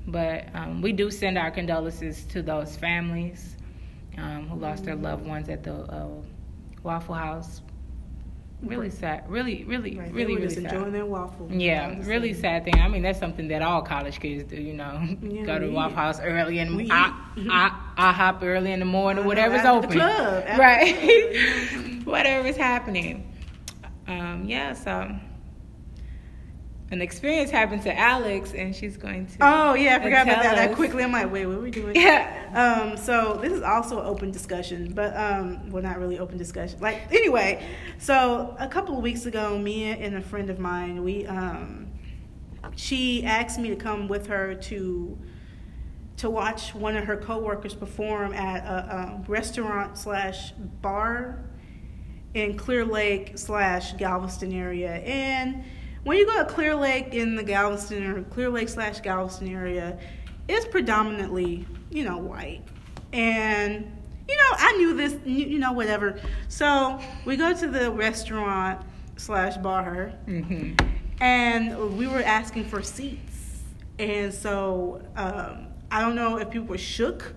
But 0.07 0.55
um, 0.55 0.83
we 0.83 0.93
do 0.93 1.11
send 1.11 1.37
our 1.37 1.51
condolences 1.51 2.25
to 2.27 2.43
those 2.43 2.77
families 2.77 3.57
um, 4.19 4.49
who 4.49 4.57
lost 4.59 4.85
their 4.85 4.95
loved 4.97 5.27
ones 5.27 5.49
at 5.49 5.63
the 5.63 5.75
uh, 5.75 6.09
Waffle 6.83 7.15
House. 7.15 7.63
Really 8.63 8.91
sad. 8.91 9.29
Really, 9.29 9.65
really, 9.65 9.99
Right. 9.99 10.13
really, 10.13 10.37
really 10.37 10.47
just 10.47 10.55
sad. 10.63 10.73
enjoying 10.73 10.93
their 10.93 11.05
waffle. 11.05 11.49
Yeah, 11.51 11.97
really 12.05 12.33
sad 12.33 12.63
thing. 12.65 12.81
I 12.81 12.87
mean, 12.87 13.03
that's 13.03 13.19
something 13.19 13.49
that 13.49 13.61
all 13.61 13.83
college 13.83 14.21
kids 14.21 14.45
do. 14.45 14.55
You 14.55 14.75
know, 14.75 15.03
Yeah, 15.23 15.43
go 15.45 15.59
to 15.59 15.69
Waffle. 15.69 15.97
House 15.97 16.21
early 16.21 16.61
and 16.61 16.77
We 16.77 16.89
I. 16.89 17.13
I, 17.51 17.77
I 17.97 18.13
hop 18.13 18.41
early 18.43 18.71
in 18.71 18.79
the 18.79 18.87
morning, 18.87 19.25
know, 19.25 19.29
whatever's 19.29 19.63
the 19.63 19.71
open, 19.71 19.91
club, 19.91 20.45
after 20.47 20.63
right? 20.63 22.03
whatever's 22.05 22.57
happening. 22.57 23.27
Um, 24.07 24.45
yeah. 24.47 24.75
So, 24.75 25.11
an 26.93 27.01
experience 27.01 27.51
happened 27.51 27.83
to 27.83 27.99
Alex, 27.99 28.53
and 28.53 28.77
she's 28.77 28.99
going 28.99 29.27
to. 29.27 29.37
Oh 29.41 29.73
yeah, 29.73 29.97
I 29.97 30.03
forgot 30.03 30.29
about 30.29 30.43
that, 30.43 30.57
that 30.57 30.77
quickly. 30.77 31.03
I'm 31.03 31.11
like, 31.11 31.33
wait, 31.33 31.47
what 31.47 31.57
are 31.57 31.61
we 31.61 31.71
doing? 31.71 31.97
Yeah. 32.03 32.39
Um, 32.53 32.99
so 32.99 33.39
this 33.41 33.53
is 33.53 33.63
also 33.63 34.01
an 34.01 34.07
open 34.07 34.31
discussion, 34.31 34.93
but 34.93 35.17
um, 35.17 35.71
well, 35.71 35.83
not 35.83 35.99
really 35.99 36.19
open 36.19 36.37
discussion. 36.37 36.79
Like 36.81 37.11
anyway, 37.11 37.67
so 37.99 38.55
a 38.59 38.69
couple 38.69 38.97
of 38.97 39.03
weeks 39.03 39.25
ago, 39.25 39.59
me 39.59 39.85
and 39.85 40.17
a 40.17 40.21
friend 40.21 40.51
of 40.51 40.59
mine, 40.59 41.03
we 41.03 41.27
um, 41.27 41.91
she 42.77 43.25
asked 43.25 43.59
me 43.59 43.71
to 43.71 43.77
come 43.77 44.07
with 44.07 44.27
her 44.27 44.55
to 44.55 45.19
to 46.19 46.29
watch 46.29 46.75
one 46.75 46.97
of 46.97 47.05
her 47.05 47.17
coworkers 47.17 47.75
perform 47.75 48.35
at 48.35 48.65
a, 48.65 48.97
um 48.97 49.25
restaurant 49.27 49.97
slash 49.97 50.53
bar 50.83 51.43
in 52.35 52.57
Clear 52.59 52.85
Lake 52.85 53.39
slash 53.39 53.95
Galveston 53.95 54.53
area. 54.53 54.97
And 54.97 55.65
when 56.05 56.19
you 56.19 56.27
go 56.27 56.39
to 56.39 56.45
Clear 56.45 56.75
Lake 56.75 57.15
in 57.15 57.37
the 57.37 57.43
Galveston 57.43 58.05
or 58.05 58.23
Clear 58.25 58.51
Lake 58.51 58.69
slash 58.69 59.01
Galveston 59.01 59.49
area, 59.49 59.99
it's 60.49 60.67
predominantly, 60.67 61.67
you 61.91 62.05
know, 62.05 62.19
white. 62.19 62.63
And, 63.13 63.85
you 64.29 64.37
know, 64.37 64.51
I 64.59 64.73
knew 64.79 64.95
this, 64.95 65.17
you 65.25 65.59
know, 65.59 65.73
whatever. 65.73 66.21
So 66.49 66.99
we 67.25 67.37
go 67.37 67.55
to 67.55 67.69
the 67.69 67.91
restaurant 67.91 68.85
slash 69.17 69.57
bar 69.59 70.13
hmm 70.27 70.73
and 71.21 71.97
we 71.97 72.09
were 72.09 72.23
asking 72.23 72.65
for 72.65 72.83
seats. 72.83 73.61
And 74.01 74.35
so 74.35 75.03
um, 75.15 75.69
I 75.89 76.01
don't 76.01 76.17
know 76.17 76.39
if 76.39 76.51
people 76.51 76.67
were 76.67 76.79
shook 76.79 77.35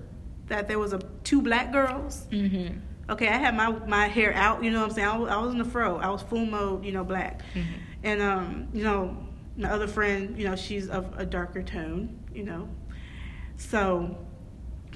that 0.48 0.68
there 0.68 0.80
was 0.80 0.94
a 0.94 1.00
two 1.24 1.42
black 1.42 1.72
girls 1.72 2.26
hmm 2.32 2.68
Okay, 3.08 3.28
I 3.28 3.38
had 3.38 3.56
my 3.56 3.70
my 3.86 4.08
hair 4.08 4.34
out. 4.34 4.64
You 4.64 4.72
know 4.72 4.80
what 4.80 4.90
I'm 4.90 4.96
saying? 4.96 5.08
I 5.08 5.18
was, 5.18 5.30
I 5.30 5.38
was 5.38 5.52
in 5.52 5.60
the 5.60 5.66
fro. 5.66 5.98
I 5.98 6.10
was 6.10 6.24
full 6.24 6.46
mode. 6.46 6.84
You 6.84 6.92
know, 6.92 7.04
black. 7.04 7.44
Mm-hmm. 7.54 7.74
And 8.06 8.22
um, 8.22 8.70
you 8.74 8.84
know, 8.84 9.18
my 9.58 9.70
other 9.70 9.88
friend, 9.88 10.38
you 10.38 10.48
know, 10.48 10.56
she's 10.56 10.88
of 10.88 11.14
a 11.18 11.26
darker 11.26 11.62
tone. 11.62 12.24
You 12.34 12.44
know, 12.44 12.70
so 13.58 14.18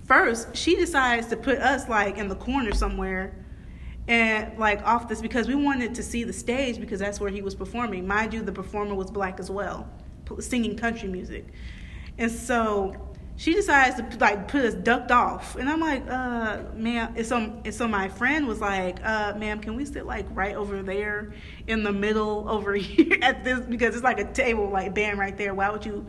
first 0.05 0.55
she 0.55 0.75
decides 0.75 1.27
to 1.27 1.37
put 1.37 1.59
us 1.59 1.87
like 1.87 2.17
in 2.17 2.27
the 2.27 2.35
corner 2.35 2.73
somewhere 2.73 3.45
and 4.07 4.57
like 4.57 4.81
off 4.81 5.07
this 5.07 5.21
because 5.21 5.47
we 5.47 5.53
wanted 5.53 5.93
to 5.93 6.01
see 6.01 6.23
the 6.23 6.33
stage 6.33 6.79
because 6.79 6.99
that's 6.99 7.19
where 7.19 7.29
he 7.29 7.43
was 7.43 7.53
performing 7.53 8.07
mind 8.07 8.33
you 8.33 8.41
the 8.41 8.51
performer 8.51 8.95
was 8.95 9.11
black 9.11 9.39
as 9.39 9.51
well 9.51 9.87
singing 10.39 10.75
country 10.75 11.07
music 11.07 11.45
and 12.17 12.31
so 12.31 13.08
she 13.39 13.53
decides 13.53 13.95
to 13.95 14.17
like 14.19 14.49
put 14.49 14.65
us 14.65 14.73
ducked 14.73 15.11
off. 15.11 15.55
And 15.55 15.69
i'm 15.69 15.79
like 15.79 16.05
uh 16.09 16.61
ma'am 16.75 17.13
and 17.15 17.25
so, 17.25 17.37
and 17.37 17.73
so 17.73 17.87
my 17.87 18.09
friend 18.09 18.47
was 18.47 18.59
like 18.59 18.99
uh 19.03 19.33
ma'am 19.37 19.61
can 19.61 19.75
we 19.77 19.85
sit 19.85 20.05
like 20.05 20.25
right 20.31 20.55
over 20.55 20.83
there 20.83 21.33
in 21.65 21.83
the 21.83 21.93
middle 21.93 22.49
over 22.49 22.75
here 22.75 23.17
at 23.21 23.45
this 23.45 23.61
because 23.61 23.95
it's 23.95 24.03
like 24.03 24.19
a 24.19 24.29
table 24.33 24.69
like 24.69 24.93
band 24.93 25.17
right 25.17 25.37
there. 25.37 25.53
Why 25.53 25.69
would 25.69 25.85
you 25.85 26.05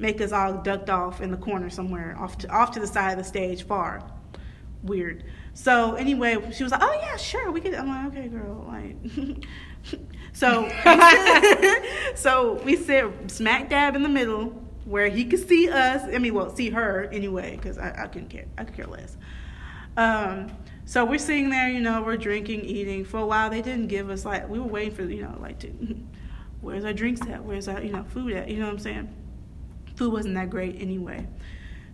make 0.00 0.20
us 0.20 0.32
all 0.32 0.54
ducked 0.54 0.90
off 0.90 1.20
in 1.20 1.30
the 1.30 1.36
corner 1.36 1.70
somewhere 1.70 2.16
off 2.18 2.38
to 2.38 2.48
off 2.48 2.72
to 2.72 2.80
the 2.80 2.88
side 2.88 3.12
of 3.12 3.18
the 3.18 3.24
stage 3.24 3.64
far? 3.64 4.02
Weird. 4.82 5.22
So 5.52 5.94
anyway 5.94 6.50
she 6.50 6.64
was 6.64 6.72
like 6.72 6.82
oh 6.82 6.98
yeah 7.02 7.16
sure 7.16 7.52
we 7.52 7.60
could 7.60 7.74
i'm 7.74 7.86
like 7.86 8.06
okay 8.08 8.26
girl 8.26 8.64
like 8.66 9.46
so 10.32 10.68
so 12.16 12.60
we 12.64 12.74
sit 12.74 13.30
smack 13.30 13.70
dab 13.70 13.94
in 13.94 14.02
the 14.02 14.08
middle 14.08 14.63
where 14.84 15.08
he 15.08 15.24
could 15.24 15.46
see 15.48 15.68
us 15.68 16.02
i 16.14 16.18
mean 16.18 16.34
well 16.34 16.54
see 16.54 16.70
her 16.70 17.04
anyway 17.12 17.56
because 17.56 17.78
I, 17.78 18.04
I 18.04 18.06
couldn't 18.06 18.28
care 18.28 18.46
i 18.58 18.64
could 18.64 18.74
care 18.74 18.86
less. 18.86 19.16
Um 19.96 20.50
so 20.86 21.04
we're 21.04 21.18
sitting 21.18 21.50
there 21.50 21.68
you 21.68 21.80
know 21.80 22.02
we're 22.02 22.16
drinking 22.16 22.64
eating. 22.64 23.04
For 23.04 23.18
a 23.18 23.26
while 23.26 23.48
they 23.48 23.62
didn't 23.62 23.88
give 23.88 24.10
us 24.10 24.24
like 24.24 24.48
we 24.48 24.58
were 24.58 24.66
waiting 24.66 24.94
for 24.94 25.02
you 25.04 25.22
know 25.22 25.36
like 25.40 25.58
to 25.60 25.68
where's 26.60 26.84
our 26.84 26.92
drinks 26.92 27.20
at? 27.28 27.44
Where's 27.44 27.68
our 27.68 27.80
you 27.82 27.92
know 27.92 28.04
food 28.04 28.32
at? 28.32 28.48
You 28.48 28.58
know 28.58 28.66
what 28.66 28.72
i'm 28.72 28.78
saying? 28.78 29.14
Food 29.96 30.12
wasn't 30.12 30.34
that 30.34 30.50
great 30.50 30.80
anyway. 30.80 31.26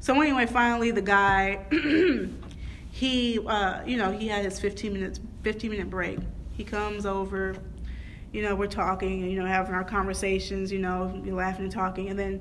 So 0.00 0.18
anyway, 0.18 0.46
finally 0.46 0.92
the 0.92 1.03
guy, 1.03 1.66
he, 2.90 3.38
uh, 3.46 3.85
you 3.85 3.98
know, 3.98 4.11
he 4.11 4.29
had 4.29 4.46
his 4.46 4.59
15 4.59 4.94
minutes, 4.94 5.20
15 5.42 5.70
minute 5.70 5.90
break. 5.90 6.18
He 6.53 6.64
comes 6.64 7.05
over, 7.05 7.55
you 8.33 8.42
know, 8.42 8.55
we're 8.55 8.66
talking, 8.66 9.31
you 9.31 9.38
know, 9.38 9.46
having 9.46 9.74
our 9.74 9.85
conversations, 9.85 10.72
you 10.72 10.79
know, 10.79 11.22
laughing 11.26 11.64
and 11.64 11.72
talking, 11.72 12.09
and 12.09 12.18
then 12.18 12.40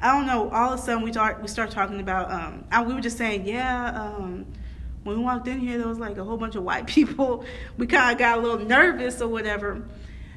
I 0.00 0.14
don't 0.14 0.26
know, 0.26 0.50
all 0.50 0.72
of 0.74 0.78
a 0.78 0.82
sudden 0.82 1.02
we 1.02 1.12
start 1.12 1.40
we 1.40 1.48
start 1.48 1.70
talking 1.70 2.00
about, 2.00 2.30
um, 2.30 2.86
we 2.86 2.94
were 2.94 3.00
just 3.00 3.16
saying, 3.16 3.46
yeah, 3.46 3.92
um, 3.94 4.46
when 5.04 5.18
we 5.18 5.24
walked 5.24 5.48
in 5.48 5.60
here, 5.60 5.78
there 5.78 5.86
was 5.88 5.98
like 5.98 6.18
a 6.18 6.24
whole 6.24 6.36
bunch 6.36 6.56
of 6.56 6.64
white 6.64 6.86
people. 6.98 7.44
We 7.78 7.86
kind 7.86 8.12
of 8.12 8.18
got 8.18 8.38
a 8.38 8.40
little 8.40 8.58
nervous 8.58 9.20
or 9.20 9.28
whatever. 9.28 9.82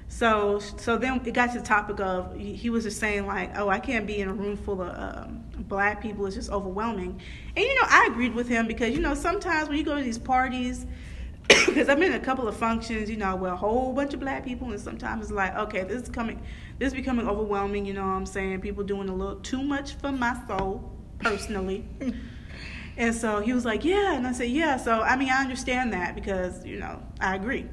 So 0.08 0.60
so 0.60 0.98
then 0.98 1.22
it 1.26 1.34
got 1.34 1.54
to 1.54 1.60
the 1.60 1.66
topic 1.66 2.00
of 2.00 2.36
he 2.36 2.70
was 2.70 2.84
just 2.84 3.00
saying 3.00 3.28
like, 3.28 3.58
oh, 3.58 3.70
I 3.70 3.80
can't 3.80 4.08
be 4.08 4.20
in 4.20 4.28
a 4.28 4.34
room 4.34 4.58
full 4.58 4.82
of 4.82 4.96
um, 4.98 5.44
black 5.60 6.02
people. 6.02 6.26
It's 6.26 6.36
just 6.36 6.50
overwhelming. 6.50 7.22
And 7.56 7.66
you 7.66 7.76
know, 7.76 7.88
I 7.88 8.08
agreed 8.10 8.34
with 8.34 8.48
him 8.48 8.66
because 8.68 8.94
you 8.94 9.02
know 9.02 9.14
sometimes 9.14 9.70
when 9.70 9.78
you 9.78 9.84
go 9.84 9.96
to 9.96 10.04
these 10.04 10.18
parties, 10.18 10.88
because 11.48 11.90
I've 11.90 12.00
been 12.00 12.12
in 12.12 12.22
a 12.22 12.24
couple 12.24 12.48
of 12.48 12.56
functions, 12.56 13.10
you 13.10 13.18
know, 13.18 13.36
with 13.36 13.52
a 13.52 13.56
whole 13.56 13.94
bunch 13.94 14.14
of 14.14 14.20
black 14.20 14.46
people, 14.46 14.70
and 14.72 14.80
sometimes 14.80 15.24
it's 15.24 15.32
like, 15.32 15.56
okay, 15.56 15.84
this 15.84 16.04
is 16.04 16.10
coming, 16.10 16.42
this 16.80 16.88
is 16.88 16.94
becoming 16.94 17.28
overwhelming. 17.28 17.86
You 17.86 17.94
know, 17.94 18.06
what 18.06 18.14
I'm 18.14 18.26
saying 18.26 18.62
people 18.62 18.84
doing 18.84 19.10
a 19.10 19.16
little 19.16 19.36
too 19.36 19.62
much 19.62 19.94
for 19.96 20.12
my 20.12 20.36
soul 20.48 20.92
personally. 21.20 21.86
and 22.98 23.14
so 23.14 23.42
he 23.42 23.54
was 23.54 23.66
like, 23.66 23.86
yeah, 23.86 24.16
and 24.16 24.26
I 24.26 24.32
said, 24.32 24.50
yeah. 24.50 24.78
So 24.78 25.02
I 25.02 25.16
mean, 25.16 25.30
I 25.30 25.42
understand 25.42 25.94
that 25.94 26.16
because 26.16 26.66
you 26.66 26.80
know, 26.80 27.04
I 27.20 27.36
agree. 27.36 27.68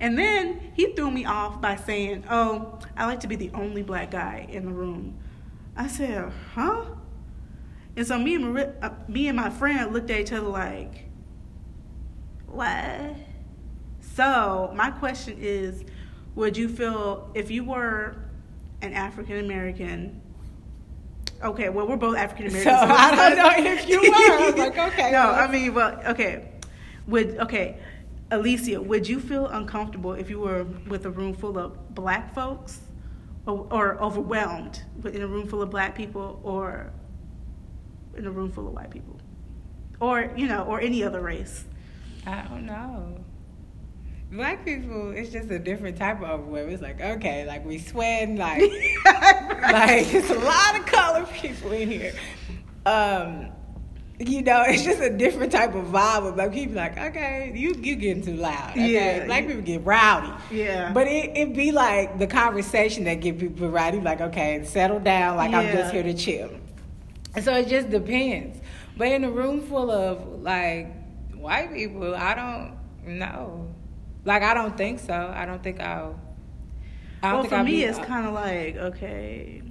And 0.00 0.16
then 0.18 0.72
he 0.74 0.92
threw 0.92 1.10
me 1.10 1.24
off 1.24 1.60
by 1.60 1.76
saying, 1.76 2.24
Oh, 2.30 2.78
I 2.96 3.06
like 3.06 3.20
to 3.20 3.26
be 3.26 3.36
the 3.36 3.50
only 3.52 3.82
black 3.82 4.12
guy 4.12 4.46
in 4.48 4.64
the 4.66 4.72
room. 4.72 5.18
I 5.76 5.88
said, 5.88 6.32
Huh? 6.54 6.84
And 7.96 8.06
so 8.06 8.18
me 8.18 8.36
and, 8.36 8.54
Mar- 8.54 8.74
uh, 8.80 8.90
me 9.08 9.26
and 9.26 9.36
my 9.36 9.50
friend 9.50 9.92
looked 9.92 10.10
at 10.10 10.20
each 10.20 10.32
other 10.32 10.46
like, 10.46 11.06
What? 12.46 13.16
So 14.00 14.70
my 14.74 14.90
question 14.90 15.36
is 15.40 15.84
Would 16.38 16.56
you 16.56 16.68
feel 16.68 17.32
if 17.34 17.50
you 17.50 17.64
were 17.64 18.14
an 18.80 18.92
African 18.92 19.40
American? 19.40 20.20
Okay, 21.42 21.68
well, 21.68 21.88
we're 21.88 21.96
both 21.96 22.16
African 22.16 22.46
American. 22.46 22.74
So, 22.74 22.86
so 22.86 22.94
I 22.94 23.34
don't 23.34 23.36
know 23.36 23.70
if 23.72 23.88
you 23.88 24.00
were. 24.00 24.06
I 24.06 24.46
was 24.46 24.54
like, 24.54 24.78
okay. 24.92 25.10
no, 25.10 25.32
I 25.32 25.50
mean, 25.50 25.74
well, 25.74 26.00
okay. 26.06 26.48
Would 27.08 27.38
okay 27.38 27.80
Alicia, 28.30 28.80
would 28.80 29.08
you 29.08 29.18
feel 29.18 29.48
uncomfortable 29.48 30.12
if 30.12 30.30
you 30.30 30.38
were 30.38 30.62
with 30.86 31.06
a 31.06 31.10
room 31.10 31.34
full 31.34 31.58
of 31.58 31.92
black 31.96 32.32
folks 32.32 32.82
or, 33.44 33.66
or, 33.72 34.00
overwhelmed 34.00 34.82
in 35.12 35.22
a 35.22 35.26
room 35.26 35.48
full 35.48 35.62
of 35.62 35.70
black 35.70 35.96
people 35.96 36.38
or 36.44 36.92
in 38.16 38.26
a 38.26 38.30
room 38.30 38.52
full 38.52 38.68
of 38.68 38.74
white 38.74 38.92
people? 38.92 39.18
Or, 39.98 40.30
you 40.36 40.46
know, 40.46 40.62
or 40.64 40.80
any 40.80 41.02
other 41.02 41.20
race? 41.20 41.64
I 42.26 42.42
don't 42.42 42.64
know. 42.64 43.24
Black 44.30 44.62
people, 44.64 45.10
it's 45.12 45.30
just 45.30 45.50
a 45.50 45.58
different 45.58 45.96
type 45.96 46.20
of 46.20 46.28
overwhelm. 46.28 46.68
It's 46.68 46.82
like, 46.82 47.00
okay, 47.00 47.46
like 47.46 47.64
we 47.64 47.78
sweat, 47.78 48.28
like, 48.36 48.60
like 49.04 50.12
it's 50.12 50.28
a 50.28 50.38
lot 50.38 50.78
of 50.78 50.84
colored 50.84 51.30
people 51.30 51.72
in 51.72 51.90
here. 51.90 52.12
Um, 52.84 53.48
you 54.18 54.42
know, 54.42 54.64
it's 54.66 54.84
just 54.84 55.00
a 55.00 55.08
different 55.08 55.52
type 55.52 55.74
of 55.74 55.86
vibe 55.86 56.28
of 56.28 56.36
like 56.36 56.52
people 56.52 56.74
like, 56.74 56.98
okay, 56.98 57.52
you 57.54 57.74
you 57.80 57.96
getting 57.96 58.22
too 58.22 58.34
loud. 58.34 58.72
Okay? 58.72 58.92
Yeah, 58.92 59.24
black 59.26 59.46
people 59.46 59.62
get 59.62 59.84
rowdy. 59.84 60.32
Yeah, 60.50 60.92
but 60.92 61.06
it 61.06 61.36
it 61.36 61.54
be 61.54 61.72
like 61.72 62.18
the 62.18 62.26
conversation 62.26 63.04
that 63.04 63.14
get 63.14 63.38
people 63.38 63.68
rowdy. 63.70 64.00
Like, 64.00 64.20
okay, 64.20 64.64
settle 64.64 65.00
down. 65.00 65.36
Like 65.36 65.52
yeah. 65.52 65.60
I'm 65.60 65.72
just 65.74 65.92
here 65.92 66.02
to 66.02 66.14
chill. 66.14 66.50
And 67.34 67.44
so 67.44 67.54
it 67.54 67.68
just 67.68 67.90
depends. 67.90 68.60
But 68.96 69.08
in 69.08 69.24
a 69.24 69.30
room 69.30 69.62
full 69.62 69.90
of 69.90 70.42
like 70.42 70.92
white 71.34 71.72
people, 71.72 72.14
I 72.14 72.34
don't 72.34 73.18
know. 73.18 73.68
Like 74.28 74.42
I 74.42 74.54
don't 74.54 74.76
think 74.76 75.00
so. 75.00 75.32
I 75.34 75.44
don't 75.46 75.62
think 75.62 75.80
I'll. 75.80 76.20
I 77.22 77.30
don't 77.30 77.32
well, 77.32 77.42
think 77.42 77.50
for 77.50 77.56
I'll 77.56 77.64
me, 77.64 77.70
be, 77.72 77.82
it's 77.82 77.98
kind 77.98 78.26
of 78.26 78.34
like 78.34 78.76
okay 78.76 79.62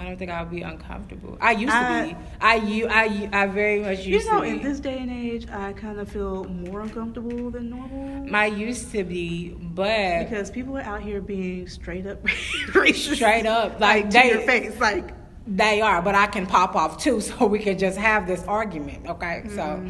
I 0.00 0.04
don't 0.04 0.18
think 0.18 0.30
I'll 0.30 0.46
be 0.46 0.62
uncomfortable. 0.62 1.36
I 1.42 1.52
used 1.52 1.74
I, 1.74 2.08
to 2.08 2.14
be. 2.14 2.20
I 2.40 2.54
you 2.54 2.88
I 2.88 3.28
I 3.32 3.46
very 3.48 3.80
much 3.80 4.06
used 4.06 4.24
you 4.24 4.32
know, 4.32 4.40
in 4.40 4.62
this 4.62 4.80
day 4.80 4.98
and 4.98 5.10
age, 5.10 5.46
I 5.50 5.74
kind 5.74 6.00
of 6.00 6.10
feel 6.10 6.44
more 6.44 6.80
uncomfortable 6.80 7.50
than 7.50 7.68
normal. 7.68 8.34
I 8.34 8.46
used 8.46 8.90
to 8.92 9.04
be, 9.04 9.50
but 9.50 10.20
because 10.20 10.50
people 10.50 10.78
are 10.78 10.82
out 10.82 11.02
here 11.02 11.20
being 11.20 11.68
straight 11.68 12.06
up 12.06 12.22
racist, 12.68 13.16
straight 13.16 13.44
up 13.44 13.78
like, 13.78 14.04
like 14.04 14.10
they, 14.10 14.30
your 14.30 14.40
face, 14.40 14.80
like 14.80 15.12
they 15.46 15.82
are. 15.82 16.00
But 16.00 16.14
I 16.14 16.28
can 16.28 16.46
pop 16.46 16.74
off 16.74 16.96
too, 16.96 17.20
so 17.28 17.44
we 17.44 17.58
can 17.58 17.78
just 17.78 17.98
have 17.98 18.26
this 18.26 18.42
argument. 18.44 19.06
Okay, 19.06 19.42
mm-hmm. 19.44 19.54
so 19.54 19.84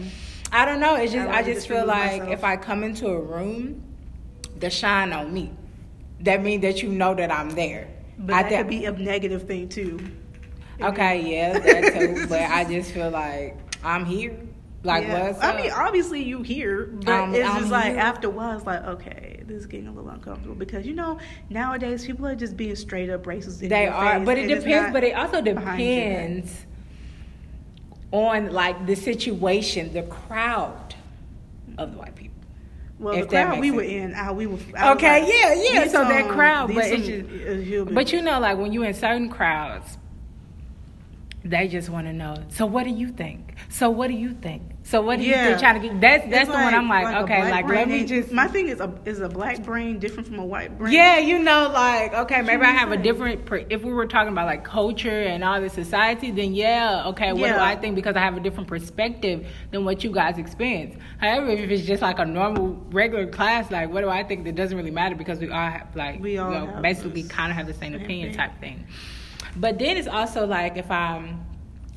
I 0.52 0.64
don't 0.64 0.80
know. 0.80 0.96
It's 0.96 1.12
just 1.12 1.28
I, 1.28 1.38
I 1.38 1.42
just 1.42 1.68
feel 1.68 1.86
like 1.86 2.22
myself. 2.22 2.30
if 2.30 2.44
I 2.44 2.56
come 2.56 2.82
into 2.82 3.08
a 3.08 3.20
room, 3.20 3.82
the 4.58 4.70
shine 4.70 5.12
on 5.12 5.32
me. 5.32 5.52
That 6.20 6.42
means 6.42 6.62
that 6.62 6.82
you 6.82 6.90
know 6.90 7.14
that 7.14 7.30
I'm 7.30 7.50
there. 7.50 7.88
But 8.18 8.34
I 8.34 8.42
that 8.42 8.50
could 8.50 8.68
be 8.68 8.84
a 8.84 8.92
negative 8.92 9.46
thing 9.46 9.68
too. 9.68 9.98
Okay, 10.80 11.30
yeah, 11.30 11.58
that 11.58 11.94
too. 11.94 12.26
but 12.28 12.42
I 12.42 12.64
just 12.64 12.92
feel 12.92 13.10
like 13.10 13.56
I'm 13.82 14.04
here. 14.04 14.38
Like 14.82 15.04
yeah. 15.04 15.28
what's 15.28 15.42
I 15.42 15.60
mean, 15.60 15.70
obviously 15.72 16.22
you 16.22 16.42
here, 16.42 16.86
but 16.86 17.08
um, 17.08 17.34
it's 17.34 17.46
just 17.46 17.64
I'm 17.64 17.70
like 17.70 17.92
here. 17.92 17.98
after 17.98 18.28
a 18.28 18.30
while, 18.30 18.56
it's 18.56 18.66
like 18.66 18.82
okay, 18.84 19.42
this 19.46 19.60
is 19.60 19.66
getting 19.66 19.88
a 19.88 19.92
little 19.92 20.10
uncomfortable 20.10 20.54
because 20.54 20.86
you 20.86 20.94
know 20.94 21.18
nowadays 21.50 22.06
people 22.06 22.26
are 22.26 22.34
just 22.34 22.56
being 22.56 22.76
straight 22.76 23.10
up 23.10 23.24
racist. 23.24 23.66
they 23.68 23.86
are, 23.86 24.20
but 24.20 24.38
it 24.38 24.46
depends. 24.46 24.92
But 24.92 25.04
it 25.04 25.14
also 25.14 25.42
depends 25.42 26.64
on 28.12 28.52
like 28.52 28.86
the 28.86 28.96
situation, 28.96 29.92
the 29.92 30.02
crowd 30.02 30.94
of 31.78 31.92
the 31.92 31.98
white 31.98 32.14
people. 32.14 32.36
Well, 32.98 33.18
the 33.18 33.26
crowd 33.26 33.60
we 33.60 33.68
sense. 33.68 33.76
were 33.76 33.82
in, 33.82 34.14
uh, 34.14 34.32
we 34.32 34.46
were. 34.46 34.58
okay, 34.58 35.22
like, 35.22 35.32
yeah, 35.32 35.54
yeah. 35.54 35.86
So 35.88 36.04
that 36.04 36.28
crowd, 36.28 36.74
but 36.74 36.84
it's 36.86 37.06
just, 37.06 37.94
but 37.94 38.12
you 38.12 38.20
know, 38.20 38.38
like 38.40 38.58
when 38.58 38.72
you're 38.72 38.84
in 38.84 38.94
certain 38.94 39.30
crowds, 39.30 39.96
they 41.42 41.68
just 41.68 41.88
want 41.88 42.06
to 42.06 42.12
know. 42.12 42.36
So 42.50 42.66
what 42.66 42.84
do 42.84 42.90
you 42.90 43.08
think? 43.10 43.54
So 43.70 43.88
what 43.88 44.08
do 44.08 44.14
you 44.14 44.34
think? 44.34 44.62
So 44.90 45.00
what 45.00 45.20
do 45.20 45.24
you 45.24 45.34
think? 45.34 45.60
Trying 45.60 45.80
to 45.80 45.88
get 45.88 46.00
that's 46.00 46.24
that's 46.24 46.36
it's 46.42 46.46
the 46.48 46.52
like, 46.52 46.64
one 46.64 46.74
I'm 46.74 46.88
like, 46.88 47.04
like 47.04 47.22
okay, 47.22 47.48
like 47.48 47.68
let 47.68 47.88
me 47.88 48.04
just. 48.04 48.32
My 48.32 48.48
thing 48.48 48.66
is 48.66 48.80
a 48.80 48.92
is 49.04 49.20
a 49.20 49.28
black 49.28 49.62
brain 49.62 50.00
different 50.00 50.26
from 50.26 50.40
a 50.40 50.44
white 50.44 50.76
brain. 50.76 50.92
Yeah, 50.92 51.18
you 51.18 51.38
know, 51.38 51.70
like 51.72 52.12
okay, 52.12 52.42
maybe 52.42 52.62
I 52.62 52.72
have 52.72 52.90
a 52.90 52.96
different. 52.96 53.48
If 53.70 53.82
we 53.82 53.92
were 53.92 54.06
talking 54.06 54.32
about 54.32 54.46
like 54.46 54.64
culture 54.64 55.22
and 55.22 55.44
all 55.44 55.60
the 55.60 55.70
society, 55.70 56.32
then 56.32 56.54
yeah, 56.54 57.04
okay, 57.06 57.32
what 57.32 57.42
yeah. 57.42 57.54
do 57.54 57.60
I 57.60 57.76
think? 57.76 57.94
Because 57.94 58.16
I 58.16 58.18
have 58.18 58.36
a 58.36 58.40
different 58.40 58.68
perspective 58.68 59.46
than 59.70 59.84
what 59.84 60.02
you 60.02 60.10
guys 60.10 60.38
experience. 60.38 61.00
However, 61.18 61.50
if 61.50 61.70
it's 61.70 61.86
just 61.86 62.02
like 62.02 62.18
a 62.18 62.24
normal 62.24 62.70
regular 62.90 63.28
class, 63.28 63.70
like 63.70 63.92
what 63.92 64.00
do 64.00 64.08
I 64.08 64.24
think? 64.24 64.42
That 64.42 64.56
doesn't 64.56 64.76
really 64.76 64.90
matter 64.90 65.14
because 65.14 65.38
we 65.38 65.52
all 65.52 65.70
have 65.70 65.94
like 65.94 66.18
we 66.18 66.36
all 66.36 66.52
you 66.52 66.66
know, 66.66 66.82
basically 66.82 67.22
kind 67.22 67.52
of 67.52 67.56
have 67.56 67.68
the 67.68 67.74
same 67.74 67.94
opinion 67.94 68.34
type 68.34 68.58
thing. 68.58 68.84
But 69.54 69.78
then 69.78 69.96
it's 69.96 70.08
also 70.08 70.48
like 70.48 70.76
if 70.76 70.90
I'm 70.90 71.46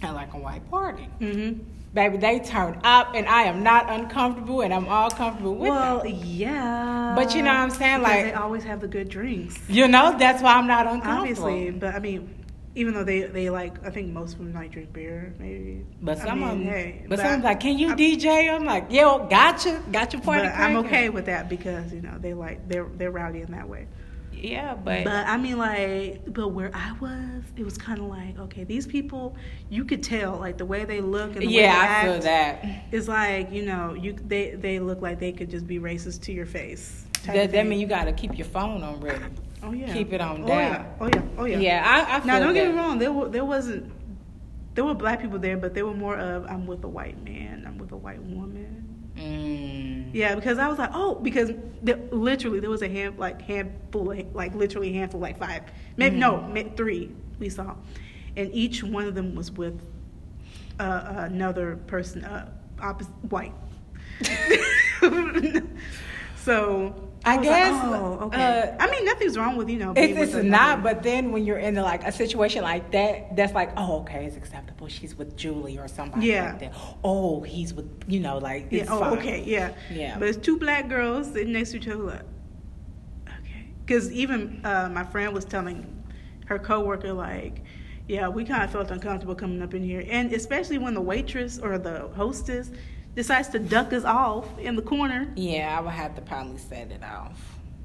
at 0.03 0.13
like 0.13 0.35
a 0.35 0.37
white 0.37 0.69
party. 0.69 1.09
Mm-hmm. 1.19 1.82
Baby, 1.93 2.17
they 2.17 2.39
turn 2.39 2.79
up, 2.83 3.13
and 3.15 3.27
I 3.27 3.43
am 3.43 3.63
not 3.63 3.89
uncomfortable, 3.89 4.61
and 4.61 4.73
I'm 4.73 4.87
all 4.87 5.09
comfortable 5.11 5.55
with 5.55 5.67
it. 5.67 5.71
well, 5.71 6.03
them. 6.03 6.19
yeah. 6.25 7.13
But 7.15 7.35
you 7.35 7.41
know 7.43 7.49
what 7.49 7.59
I'm 7.59 7.69
saying? 7.69 7.99
Because 7.99 8.13
Like- 8.13 8.25
they 8.25 8.33
always 8.33 8.63
have 8.63 8.81
the 8.81 8.87
good 8.87 9.09
drinks. 9.09 9.59
You 9.69 9.87
know, 9.87 10.15
that's 10.17 10.41
why 10.41 10.55
I'm 10.55 10.67
not 10.67 10.87
uncomfortable. 10.87 11.19
Obviously, 11.47 11.71
but 11.71 11.95
I 11.95 11.99
mean, 11.99 12.29
even 12.75 12.95
though 12.95 13.03
they 13.03 13.21
they 13.21 13.49
like, 13.51 13.85
I 13.85 13.91
think 13.91 14.11
most 14.11 14.33
of 14.33 14.39
them 14.39 14.53
like 14.53 14.71
drink 14.71 14.91
beer, 14.93 15.33
maybe. 15.39 15.85
But 16.01 16.17
I 16.19 16.25
some 16.25 16.39
mean, 16.39 16.49
of 16.49 16.57
them, 16.57 16.67
hey, 16.67 17.05
but 17.07 17.19
some 17.19 17.43
like, 17.43 17.59
can 17.59 17.77
you 17.77 17.89
I'm- 17.89 17.97
DJ? 17.97 18.49
I'm 18.53 18.65
like, 18.65 18.91
yo, 18.91 19.27
gotcha, 19.27 19.79
gotcha. 19.91 20.17
party. 20.19 20.47
But 20.47 20.55
I'm 20.57 20.77
okay 20.77 21.09
with 21.09 21.25
that 21.27 21.49
because 21.49 21.93
you 21.93 22.01
know 22.01 22.17
they 22.19 22.33
like 22.33 22.67
they're 22.67 22.87
they're 22.97 23.11
rowdy 23.11 23.41
in 23.41 23.51
that 23.51 23.69
way. 23.69 23.85
Yeah, 24.43 24.75
but, 24.75 25.05
But 25.05 25.25
I 25.25 25.37
mean, 25.37 25.57
like, 25.57 26.21
but 26.33 26.49
where 26.49 26.69
I 26.73 26.91
was, 26.99 27.43
it 27.55 27.63
was 27.63 27.77
kind 27.77 27.99
of 27.99 28.07
like, 28.07 28.37
okay, 28.37 28.65
these 28.65 28.85
people, 28.85 29.37
you 29.69 29.85
could 29.85 30.03
tell, 30.03 30.35
like 30.35 30.57
the 30.57 30.65
way 30.65 30.83
they 30.83 30.99
look 30.99 31.31
and 31.31 31.43
the 31.43 31.47
way 31.47 31.53
yeah, 31.53 31.71
they 31.71 31.93
I 31.93 32.03
feel 32.03 32.13
act 32.15 32.23
that. 32.23 32.83
is 32.91 33.07
like, 33.07 33.53
you 33.53 33.65
know, 33.65 33.93
you 33.93 34.11
they 34.13 34.55
they 34.55 34.79
look 34.79 35.01
like 35.01 35.17
they 35.17 35.31
could 35.31 35.49
just 35.49 35.65
be 35.65 35.79
racist 35.79 36.23
to 36.23 36.33
your 36.33 36.45
face. 36.45 37.05
That, 37.25 37.53
that 37.53 37.67
mean 37.67 37.79
you 37.79 37.87
got 37.87 38.03
to 38.03 38.11
keep 38.11 38.37
your 38.37 38.47
phone 38.47 38.83
on 38.83 38.99
ready. 38.99 39.23
oh 39.63 39.71
yeah, 39.71 39.93
keep 39.93 40.11
it 40.11 40.19
on 40.19 40.43
oh, 40.43 40.47
down. 40.47 40.57
Yeah. 40.57 40.85
Oh 40.99 41.05
yeah, 41.07 41.21
oh 41.37 41.45
yeah. 41.45 41.59
Yeah, 41.59 41.83
I, 41.85 42.17
I 42.17 42.19
feel 42.19 42.27
Now 42.27 42.39
don't 42.39 42.53
get 42.53 42.69
me 42.69 42.77
wrong, 42.77 42.99
there 42.99 43.13
were, 43.13 43.29
there 43.29 43.45
wasn't 43.45 43.93
there 44.75 44.83
were 44.83 44.93
black 44.93 45.21
people 45.21 45.39
there, 45.39 45.55
but 45.55 45.73
they 45.73 45.83
were 45.83 45.93
more 45.93 46.17
of 46.17 46.45
I'm 46.47 46.67
with 46.67 46.83
a 46.83 46.89
white 46.89 47.23
man, 47.23 47.63
I'm 47.65 47.77
with 47.77 47.93
a 47.93 47.97
white 47.97 48.21
woman. 48.21 48.92
Mm. 49.17 50.09
Yeah, 50.13 50.35
because 50.35 50.57
I 50.57 50.67
was 50.67 50.77
like, 50.79 50.89
oh, 50.93 51.15
because 51.15 51.51
there, 51.81 51.99
literally 52.11 52.59
there 52.59 52.69
was 52.69 52.81
a 52.81 52.87
hand 52.89 53.17
like 53.19 53.41
handful, 53.41 54.11
of, 54.11 54.35
like 54.35 54.53
literally 54.55 54.91
handful, 54.93 55.19
like 55.19 55.37
five, 55.37 55.63
maybe 55.97 56.17
no, 56.17 56.33
Mhm. 56.33 56.53
ma- 56.69 56.75
three 56.75 57.11
we 57.39 57.49
saw, 57.49 57.75
and 58.35 58.49
each 58.53 58.83
one 58.83 59.05
of 59.05 59.15
them 59.15 59.35
was 59.35 59.51
with 59.51 59.79
uh, 60.79 61.25
another 61.29 61.75
person, 61.87 62.23
uh, 62.25 62.49
opposite 62.81 63.13
white. 63.29 63.53
so 66.35 67.09
I 67.25 67.37
was 67.37 67.45
guess, 67.45 67.71
like, 67.85 68.01
oh, 68.01 68.19
okay. 68.23 68.43
uh, 68.69 68.75
I 68.83 68.91
mean, 68.91 69.05
nothing's 69.05 69.37
wrong 69.37 69.55
with 69.55 69.69
you 69.69 69.77
know. 69.77 69.93
It's, 69.95 70.17
it's 70.19 70.33
another- 70.33 70.49
not, 70.49 70.83
but 70.83 71.03
then 71.03 71.31
when 71.31 71.45
you're 71.45 71.57
in 71.59 71.75
like 71.75 72.03
a 72.05 72.11
situation 72.11 72.63
like 72.63 72.91
that, 72.91 73.35
that's 73.35 73.53
like, 73.53 73.71
oh, 73.77 73.99
okay, 74.01 74.25
it's 74.25 74.35
acceptable. 74.35 74.87
She's 74.89 75.15
with 75.15 75.37
Julie 75.37 75.77
or 75.79 75.87
somebody 75.87 76.27
Yeah. 76.27 76.49
like 76.51 76.59
that. 76.59 76.73
Oh, 77.03 77.41
he's 77.41 77.73
with, 77.73 77.89
you 78.07 78.19
know, 78.19 78.39
like, 78.39 78.67
Yeah. 78.71 78.85
Oh, 78.89 78.99
fine. 78.99 79.17
okay. 79.19 79.43
Yeah. 79.45 79.73
Yeah. 79.89 80.19
But 80.19 80.27
it's 80.27 80.37
two 80.37 80.57
black 80.57 80.89
girls 80.89 81.27
sitting 81.31 81.53
next 81.53 81.71
to 81.71 81.77
each 81.77 81.87
other. 81.87 82.03
Like, 82.03 82.21
okay. 83.29 83.67
Because 83.85 84.11
even 84.11 84.59
uh, 84.65 84.89
my 84.91 85.03
friend 85.05 85.33
was 85.33 85.45
telling 85.45 86.03
her 86.47 86.59
coworker 86.59 87.13
like, 87.13 87.61
yeah, 88.09 88.27
we 88.27 88.43
kind 88.43 88.63
of 88.63 88.69
felt 88.71 88.91
uncomfortable 88.91 89.33
coming 89.33 89.61
up 89.61 89.73
in 89.73 89.81
here, 89.81 90.03
and 90.09 90.33
especially 90.33 90.77
when 90.77 90.93
the 90.93 90.99
waitress 90.99 91.57
or 91.57 91.77
the 91.77 92.09
hostess 92.17 92.69
decides 93.15 93.49
to 93.49 93.59
duck 93.59 93.93
us 93.93 94.03
off 94.03 94.47
in 94.59 94.75
the 94.75 94.81
corner. 94.81 95.31
Yeah, 95.35 95.75
I 95.77 95.81
would 95.81 95.91
have 95.93 96.15
to 96.15 96.21
probably 96.21 96.57
set 96.57 96.91
it 96.91 97.03
off. 97.03 97.39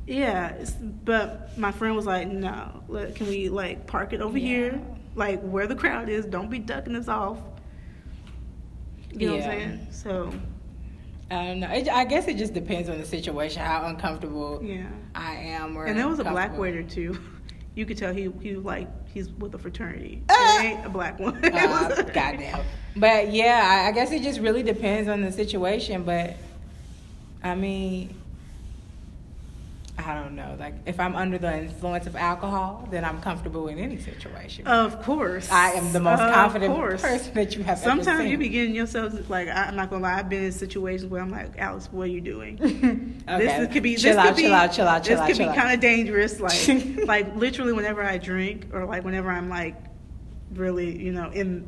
Yeah. 0.07 0.51
it's- 0.55 0.73
But 1.05 1.57
my 1.59 1.71
friend 1.73 1.95
was 1.95 2.07
like, 2.07 2.29
no, 2.29 2.83
let, 2.88 3.14
can 3.14 3.27
we 3.29 3.49
like 3.49 3.87
park 3.87 4.12
it 4.12 4.21
over 4.21 4.38
Yeah. 4.38 4.47
here, 4.47 4.81
like 5.14 5.41
where 5.43 5.67
the 5.67 5.75
crowd 5.77 6.09
is? 6.09 6.25
Don't 6.25 6.49
be 6.51 6.59
ducking 6.59 6.97
us 6.97 7.09
off. 7.09 7.38
You 9.12 9.27
know 9.29 9.37
what 9.37 9.45
I'm 9.45 9.51
saying? 9.51 9.87
So 9.91 10.33
I 11.31 11.47
don't 11.47 11.61
know. 11.61 11.71
It, 11.71 11.88
I 11.88 12.05
guess 12.05 12.27
it 12.29 12.37
just 12.38 12.55
depends 12.55 12.88
on 12.88 12.99
the 12.99 13.05
situation, 13.05 13.62
how 13.62 13.85
uncomfortable 13.87 14.61
yeah. 14.62 14.87
I 15.14 15.35
am. 15.35 15.77
Or 15.77 15.85
And 15.85 15.99
there 15.99 16.09
was 16.09 16.21
a 16.21 16.25
black 16.25 16.57
waiter 16.57 16.83
too. 16.83 17.19
You 17.79 17.87
could 17.87 17.97
tell 17.97 18.12
he 18.12 18.29
he 18.43 18.57
like 18.57 18.88
he's 19.07 19.31
with 19.31 19.55
a 19.55 19.59
fraternity. 19.59 20.21
It 20.29 20.64
ain't 20.64 20.85
a 20.85 20.88
black 20.88 21.21
one. 21.21 21.37
Uh, 21.45 22.11
goddamn. 22.12 22.64
But 22.97 23.33
yeah, 23.33 23.85
I, 23.85 23.88
I 23.88 23.93
guess 23.93 24.11
it 24.11 24.23
just 24.25 24.41
really 24.41 24.64
depends 24.64 25.09
on 25.09 25.21
the 25.21 25.31
situation. 25.31 26.03
But 26.03 26.35
I 27.41 27.55
mean, 27.55 28.17
I 29.99 30.15
don't 30.15 30.37
know. 30.37 30.57
Like 30.59 30.75
if 30.87 31.01
I'm 31.01 31.17
under 31.17 31.39
the 31.39 31.59
influence 31.63 32.07
of 32.07 32.15
alcohol, 32.15 32.87
then 32.91 33.05
I'm 33.05 33.21
comfortable 33.21 33.67
in 33.67 33.79
any 33.79 33.99
situation. 33.99 34.67
Of 34.67 35.03
course, 35.03 35.51
I 35.51 35.73
am 35.73 35.93
the 35.93 35.99
most 36.01 36.21
Of 36.21 36.33
confident 36.33 36.73
course. 36.75 37.03
person 37.03 37.35
that 37.35 37.57
you 37.57 37.65
have 37.65 37.79
ever 37.79 37.85
Sometimes 37.91 38.31
you 38.31 38.39
be 38.39 38.49
getting 38.49 38.75
yourself 38.77 39.29
like 39.29 39.49
I'm 39.49 39.75
not 39.75 39.91
gonna 39.91 40.03
lie. 40.05 40.15
I've 40.19 40.29
been 40.29 40.45
in 40.45 40.53
situations 40.53 41.11
where 41.11 41.21
I'm 41.21 41.31
like, 41.31 41.59
Alice, 41.59 41.89
what 41.91 42.05
are 42.05 42.13
you 42.13 42.21
doing? 42.21 42.59
okay. 43.29 43.45
This 43.45 43.61
is- 43.69 43.73
could 43.73 43.83
be 43.83 43.97
chill 43.97 44.13
this 44.13 44.19
out, 44.19 44.27
could 44.29 44.37
be, 44.37 44.43
chill 44.43 44.55
out, 44.55 44.73
chill 44.73 44.87
out, 44.87 45.03
chill 45.05 45.15
This 45.17 45.21
out, 45.21 45.29
could 45.29 45.39
be 45.39 45.45
kind 45.61 45.75
of 45.75 45.81
dangerous. 45.81 46.39
Like 46.41 46.97
like 47.07 47.35
literally, 47.37 47.73
whenever 47.73 48.03
I 48.05 48.19
drink 48.19 48.67
or 48.73 48.85
like 48.87 49.05
whenever 49.05 49.31
I'm 49.31 49.49
like 49.49 49.75
really 50.55 50.97
you 50.97 51.13
know 51.13 51.31
in 51.31 51.67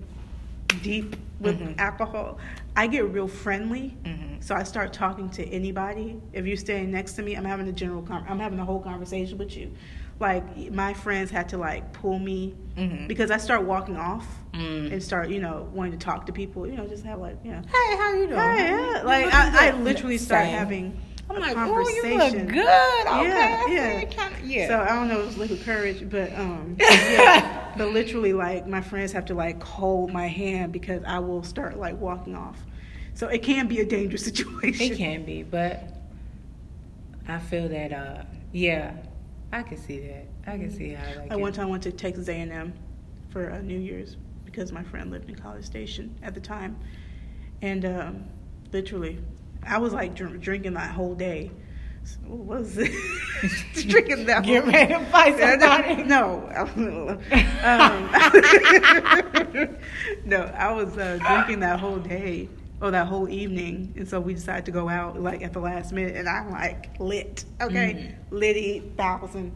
deep 0.83 1.16
with 1.40 1.59
Mhm. 1.61 1.79
alcohol, 1.79 2.38
I 2.76 2.87
get 2.87 3.09
real 3.11 3.28
friendly. 3.28 3.96
Mhm. 4.04 4.42
So 4.42 4.54
I 4.54 4.62
start 4.62 4.92
talking 4.92 5.28
to 5.30 5.44
anybody. 5.48 6.18
If 6.33 6.46
you're 6.46 6.56
standing 6.56 6.90
next 6.90 7.12
to 7.14 7.22
me, 7.22 7.35
I'm 7.35 7.44
having 7.44 7.68
a 7.68 7.72
general 7.72 8.02
con- 8.02 8.24
I'm 8.28 8.38
having 8.38 8.59
a 8.59 8.64
whole 8.64 8.80
conversation 8.80 9.37
with 9.38 9.56
you. 9.56 9.72
Like 10.18 10.44
my 10.72 10.92
friends 10.94 11.30
had 11.30 11.48
to 11.50 11.59
like 11.59 11.92
pull 11.92 12.18
me 12.18 12.54
Mhm. 12.76 13.09
because 13.09 13.30
I 13.30 13.38
start 13.38 13.64
walking 13.64 13.96
off 13.96 14.26
Mm. 14.54 14.92
and 14.92 15.02
start 15.02 15.30
you 15.30 15.40
know 15.40 15.68
wanting 15.72 15.92
to 15.92 15.98
talk 15.98 16.26
to 16.26 16.33
people. 16.33 16.66
You 16.66 16.76
know, 16.76 16.87
just 16.87 17.04
have 17.04 17.18
like 17.20 17.37
you 17.44 17.52
know. 17.52 17.62
Hey, 17.66 17.96
how 17.96 18.14
you 18.14 18.26
doing? 18.28 18.38
Hey, 18.40 18.68
yeah. 18.70 19.02
Like 19.04 19.33
I, 19.35 19.68
I 19.68 19.70
literally 19.78 20.18
start 20.18 20.44
Same. 20.44 20.54
having 20.59 21.00
I'm 21.28 21.37
a 21.37 21.40
like, 21.40 21.52
oh, 21.52 21.54
conversation. 21.54 22.11
you 22.11 22.18
look 22.18 22.48
good. 22.48 23.06
Okay, 23.06 23.28
Yeah, 23.28 23.66
yeah. 23.68 24.04
kinda- 24.04 24.38
yeah. 24.44 24.68
So 24.68 24.80
I 24.83 24.88
don't 24.88 25.09
know 25.09 25.20
if 25.20 25.28
it's 25.28 25.37
liquid 25.38 25.62
courage, 25.64 26.09
but 26.11 26.33
um, 26.38 26.76
yeah. 26.80 27.60
But 27.81 27.95
literally, 27.95 28.35
like 28.35 28.66
my 28.66 28.83
friends 28.83 29.11
have 29.12 29.25
to 29.25 29.35
like 29.35 29.62
hold 29.62 30.12
my 30.12 30.27
hand 30.27 30.71
because 30.71 31.03
I 31.05 31.19
will 31.19 31.43
start 31.43 31.79
like 31.79 31.99
walking 31.99 32.35
off. 32.35 32.59
So 33.14 33.29
it 33.29 33.43
can 33.43 33.69
be 33.69 33.81
a 33.81 33.87
dangerous 33.87 34.23
situation. 34.31 34.93
It 34.93 34.99
can 34.99 35.25
be, 35.25 35.43
but 35.43 35.85
I 37.27 37.38
feel 37.38 37.71
that 37.71 37.93
uh 37.93 38.25
yeah, 38.53 38.97
I 39.51 39.62
can 39.62 39.79
see 39.79 39.99
that. 40.01 40.27
I 40.47 40.59
can 40.59 40.71
see 40.71 40.90
how 40.93 41.14
like 41.14 41.33
I 41.33 41.37
one 41.37 41.55
time 41.55 41.71
went 41.71 41.83
to 41.85 41.93
Texas 41.93 42.29
A&M 42.29 42.75
for 43.31 43.51
uh, 43.51 43.62
New 43.62 43.79
Year's 43.79 44.19
because 44.45 44.73
my 44.73 44.83
friend 44.83 45.11
lived 45.11 45.31
in 45.31 45.37
College 45.37 45.64
Station 45.64 46.14
at 46.23 46.35
the 46.35 46.40
time, 46.40 46.77
and 47.62 47.87
um, 47.87 48.25
literally, 48.73 49.21
I 49.62 49.79
was 49.79 49.95
like 49.95 50.14
dr- 50.14 50.38
drinking 50.38 50.75
that 50.75 50.90
whole 50.90 51.14
day. 51.14 51.51
What 52.26 52.60
was 52.60 52.78
it? 52.78 52.92
drinking 53.88 54.26
that 54.26 54.44
Get 54.44 54.66
ready 54.66 54.94
to 54.94 55.00
fight 55.06 55.38
somebody. 55.38 56.02
No, 56.04 56.48
um, 56.56 56.70
no, 60.24 60.42
I 60.56 60.72
was 60.72 60.96
uh, 60.96 61.18
drinking 61.26 61.60
that 61.60 61.80
whole 61.80 61.98
day 61.98 62.48
or 62.80 62.90
that 62.90 63.06
whole 63.06 63.28
evening, 63.28 63.92
and 63.96 64.08
so 64.08 64.20
we 64.20 64.34
decided 64.34 64.64
to 64.66 64.70
go 64.70 64.88
out 64.88 65.20
like 65.20 65.42
at 65.42 65.52
the 65.52 65.60
last 65.60 65.92
minute, 65.92 66.16
and 66.16 66.28
I'm 66.28 66.50
like 66.50 66.98
lit, 66.98 67.44
okay, 67.60 68.14
litty 68.30 68.80
thousand. 68.96 69.52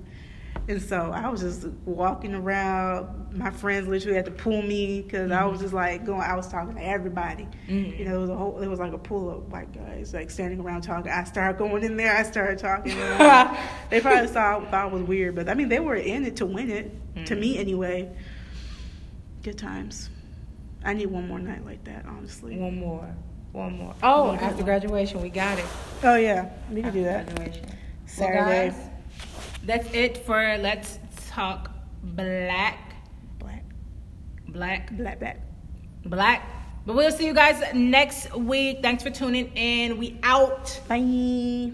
And 0.67 0.81
so 0.81 1.11
I 1.15 1.29
was 1.29 1.41
just 1.43 1.67
walking 1.85 2.35
around. 2.35 3.37
My 3.37 3.51
friends 3.51 3.87
literally 3.87 4.17
had 4.17 4.25
to 4.25 4.31
pull 4.31 4.63
me 4.63 5.03
because 5.03 5.31
I 5.31 5.45
was 5.45 5.61
just 5.61 5.75
like 5.75 6.07
going. 6.07 6.23
I 6.23 6.35
was 6.35 6.49
talking 6.49 6.75
to 6.77 6.83
everybody. 6.83 7.47
Mhm. 7.69 7.99
You 7.99 8.05
know, 8.07 8.17
it 8.17 8.21
was 8.21 8.31
a 8.31 8.37
whole. 8.37 8.59
It 8.61 8.69
was 8.69 8.79
like 8.79 8.93
a 8.95 8.99
pool 8.99 9.31
of 9.31 9.53
white 9.53 9.73
guys 9.75 10.15
like 10.15 10.31
standing 10.31 10.61
around 10.61 10.81
talking. 10.81 11.13
I 11.13 11.25
started 11.25 11.59
going 11.59 11.83
in 11.85 11.97
there. 11.99 12.17
I 12.17 12.23
started 12.23 12.59
talking. 12.59 12.97
they 13.91 14.01
probably 14.01 14.29
saw 14.29 14.65
thought 14.71 14.87
it 14.87 14.93
was 14.93 15.03
weird, 15.03 15.35
but 15.35 15.51
I 15.51 15.55
mean, 15.55 15.69
they 15.69 15.81
were 15.81 15.97
in 15.97 16.25
it 16.25 16.37
to 16.37 16.47
win 16.47 16.71
it. 16.71 16.91
To 17.27 17.37
Mhm. 17.37 17.41
me, 17.41 17.59
anyway. 17.59 18.11
Good 19.43 19.59
times. 19.59 20.09
I 20.85 20.95
need 20.95 21.07
one 21.07 21.29
more 21.29 21.39
night 21.39 21.65
like 21.65 21.85
that, 21.85 22.05
honestly. 22.07 22.59
One 22.59 22.79
more. 22.79 23.15
One 23.53 23.77
more. 23.79 23.95
Oh, 24.03 24.29
One 24.29 24.39
after 24.39 24.63
graduation, 24.65 25.21
we 25.23 25.29
got 25.29 25.59
it. 25.59 25.65
Oh 26.03 26.17
yeah, 26.17 26.49
we 26.71 26.77
can 26.77 26.87
After 26.87 26.99
do 26.99 27.05
that. 27.05 27.27
Graduation. 27.37 27.67
Saturday. 28.07 28.39
Well, 28.41 28.71
guys, 28.71 28.91
that's 29.65 29.93
it 29.93 30.19
for 30.19 30.57
Let's 30.59 30.99
Talk 31.29 31.71
Black. 32.03 32.95
Black, 33.39 33.65
Black. 34.49 34.97
black, 34.97 35.19
black. 35.19 35.41
Black. 36.05 36.49
But 36.87 36.97
we'll 36.97 37.11
see 37.11 37.27
you 37.27 37.35
guys 37.35 37.63
next 37.75 38.35
week. 38.37 38.81
Thanks 38.83 39.03
for 39.03 39.11
tuning 39.11 39.51
in. 39.57 39.99
We 39.99 40.19
out. 40.23 40.81
Bye. 40.87 41.73